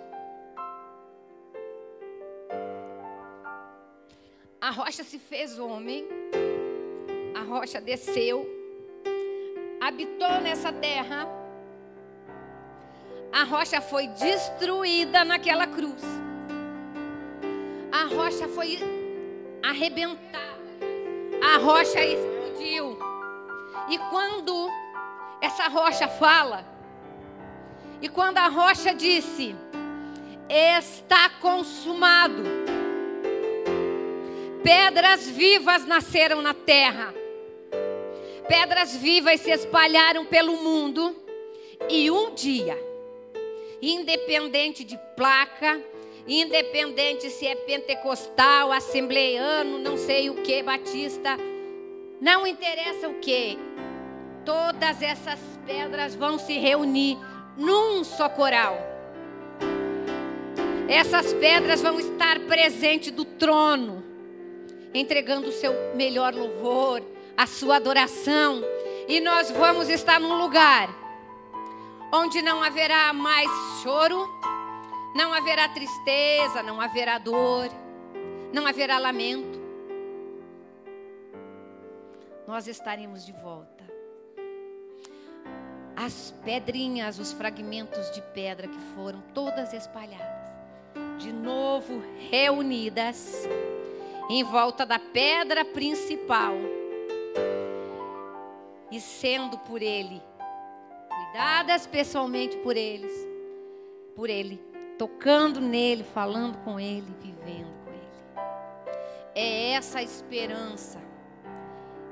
A 4.59 4.71
rocha 4.71 5.03
se 5.03 5.19
fez 5.19 5.59
homem, 5.59 6.07
a 7.35 7.43
rocha 7.43 7.79
desceu, 7.79 8.47
habitou 9.79 10.41
nessa 10.41 10.71
terra. 10.71 11.27
A 13.31 13.43
rocha 13.43 13.81
foi 13.81 14.07
destruída 14.07 15.23
naquela 15.23 15.67
cruz. 15.67 16.01
A 17.91 18.05
rocha 18.05 18.47
foi 18.47 18.79
arrebentada 19.61 20.54
a 21.45 21.57
rocha 21.57 22.03
explodiu. 22.03 22.97
E 23.89 23.97
quando 24.09 24.69
essa 25.39 25.67
rocha 25.67 26.07
fala, 26.07 26.65
e 28.01 28.09
quando 28.09 28.37
a 28.37 28.47
rocha 28.47 28.93
disse: 28.93 29.55
Está 30.49 31.29
consumado. 31.41 32.43
Pedras 34.63 35.29
vivas 35.29 35.85
nasceram 35.85 36.41
na 36.41 36.53
terra. 36.53 37.13
Pedras 38.47 38.95
vivas 38.95 39.39
se 39.41 39.51
espalharam 39.51 40.25
pelo 40.25 40.57
mundo. 40.57 41.15
E 41.87 42.09
um 42.09 42.33
dia, 42.33 42.77
independente 43.81 44.83
de 44.83 44.97
placa, 45.15 45.79
independente 46.27 47.29
se 47.29 47.45
é 47.45 47.55
pentecostal, 47.55 48.71
assembleiano, 48.71 49.77
não 49.79 49.97
sei 49.97 50.29
o 50.29 50.35
que, 50.35 50.63
batista, 50.63 51.37
não 52.19 52.47
interessa 52.47 53.07
o 53.07 53.15
que, 53.15 53.57
todas 54.43 55.01
essas 55.01 55.39
pedras 55.65 56.15
vão 56.15 56.39
se 56.39 56.53
reunir 56.57 57.17
num 57.57 58.03
só 58.03 58.27
coral. 58.29 58.77
Essas 60.87 61.33
pedras 61.33 61.81
vão 61.81 61.99
estar 61.99 62.39
presentes 62.41 63.11
do 63.11 63.25
trono, 63.25 64.03
entregando 64.93 65.49
o 65.49 65.51
seu 65.51 65.73
melhor 65.95 66.33
louvor, 66.33 67.01
a 67.35 67.47
sua 67.47 67.77
adoração, 67.77 68.63
e 69.07 69.19
nós 69.19 69.51
vamos 69.51 69.89
estar 69.89 70.19
num 70.19 70.37
lugar 70.37 70.89
onde 72.13 72.41
não 72.41 72.63
haverá 72.63 73.11
mais 73.13 73.49
choro, 73.81 74.29
não 75.15 75.33
haverá 75.33 75.69
tristeza, 75.69 76.61
não 76.61 76.81
haverá 76.81 77.17
dor, 77.17 77.69
não 78.51 78.67
haverá 78.67 78.97
lamento. 78.97 79.63
Nós 82.45 82.67
estaremos 82.67 83.25
de 83.25 83.31
volta. 83.31 83.85
As 85.95 86.35
pedrinhas, 86.43 87.17
os 87.17 87.31
fragmentos 87.31 88.11
de 88.11 88.21
pedra 88.21 88.67
que 88.67 88.77
foram 88.93 89.23
todas 89.33 89.71
espalhadas, 89.71 90.51
de 91.17 91.31
novo 91.31 92.03
reunidas 92.29 93.47
em 94.29 94.43
volta 94.43 94.85
da 94.85 94.99
pedra 94.99 95.63
principal 95.63 96.55
e 98.91 98.99
sendo 98.99 99.57
por 99.59 99.81
ele 99.81 100.21
cuidadas 101.09 101.87
pessoalmente 101.87 102.57
por 102.57 102.75
eles, 102.75 103.13
por 104.15 104.29
ele, 104.29 104.74
tocando 104.97 105.59
nele, 105.59 106.03
falando 106.03 106.57
com 106.59 106.79
ele, 106.79 107.13
vivendo 107.21 107.73
com 107.83 107.91
ele. 107.91 108.45
É 109.33 109.71
essa 109.71 110.01
esperança 110.01 110.99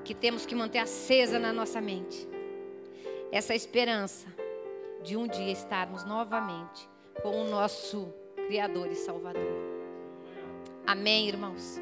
que 0.03 0.13
temos 0.13 0.45
que 0.45 0.55
manter 0.55 0.79
acesa 0.79 1.39
na 1.39 1.53
nossa 1.53 1.79
mente. 1.79 2.27
Essa 3.31 3.55
esperança 3.55 4.27
de 5.03 5.17
um 5.17 5.27
dia 5.27 5.51
estarmos 5.51 6.03
novamente 6.03 6.89
com 7.21 7.41
o 7.41 7.49
nosso 7.49 8.13
Criador 8.47 8.87
e 8.91 8.95
Salvador. 8.95 9.73
Amém, 10.85 11.27
irmãos? 11.27 11.79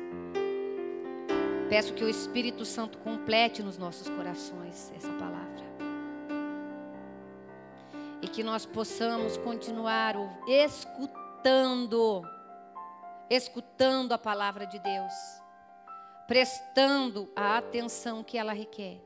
Peço 1.70 1.94
que 1.94 2.04
o 2.04 2.10
Espírito 2.10 2.66
Santo 2.66 2.98
complete 3.00 3.64
nos 3.64 3.78
nossos 3.78 4.10
corações 4.10 4.92
essa 4.96 5.12
palavra. 5.14 5.71
E 8.22 8.28
que 8.28 8.44
nós 8.44 8.66
possamos 8.66 9.38
continuar 9.38 10.16
escutando, 10.48 12.22
escutando 13.30 14.12
a 14.12 14.18
palavra 14.18 14.66
de 14.68 14.78
Deus, 14.80 15.14
prestando 16.28 17.32
a 17.36 17.58
atenção 17.58 18.24
que 18.24 18.38
ela 18.38 18.54
requer 18.54 19.02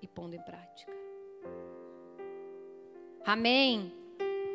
e 0.00 0.06
pondo 0.06 0.34
em 0.34 0.42
prática. 0.42 0.92
Amém. 3.24 3.97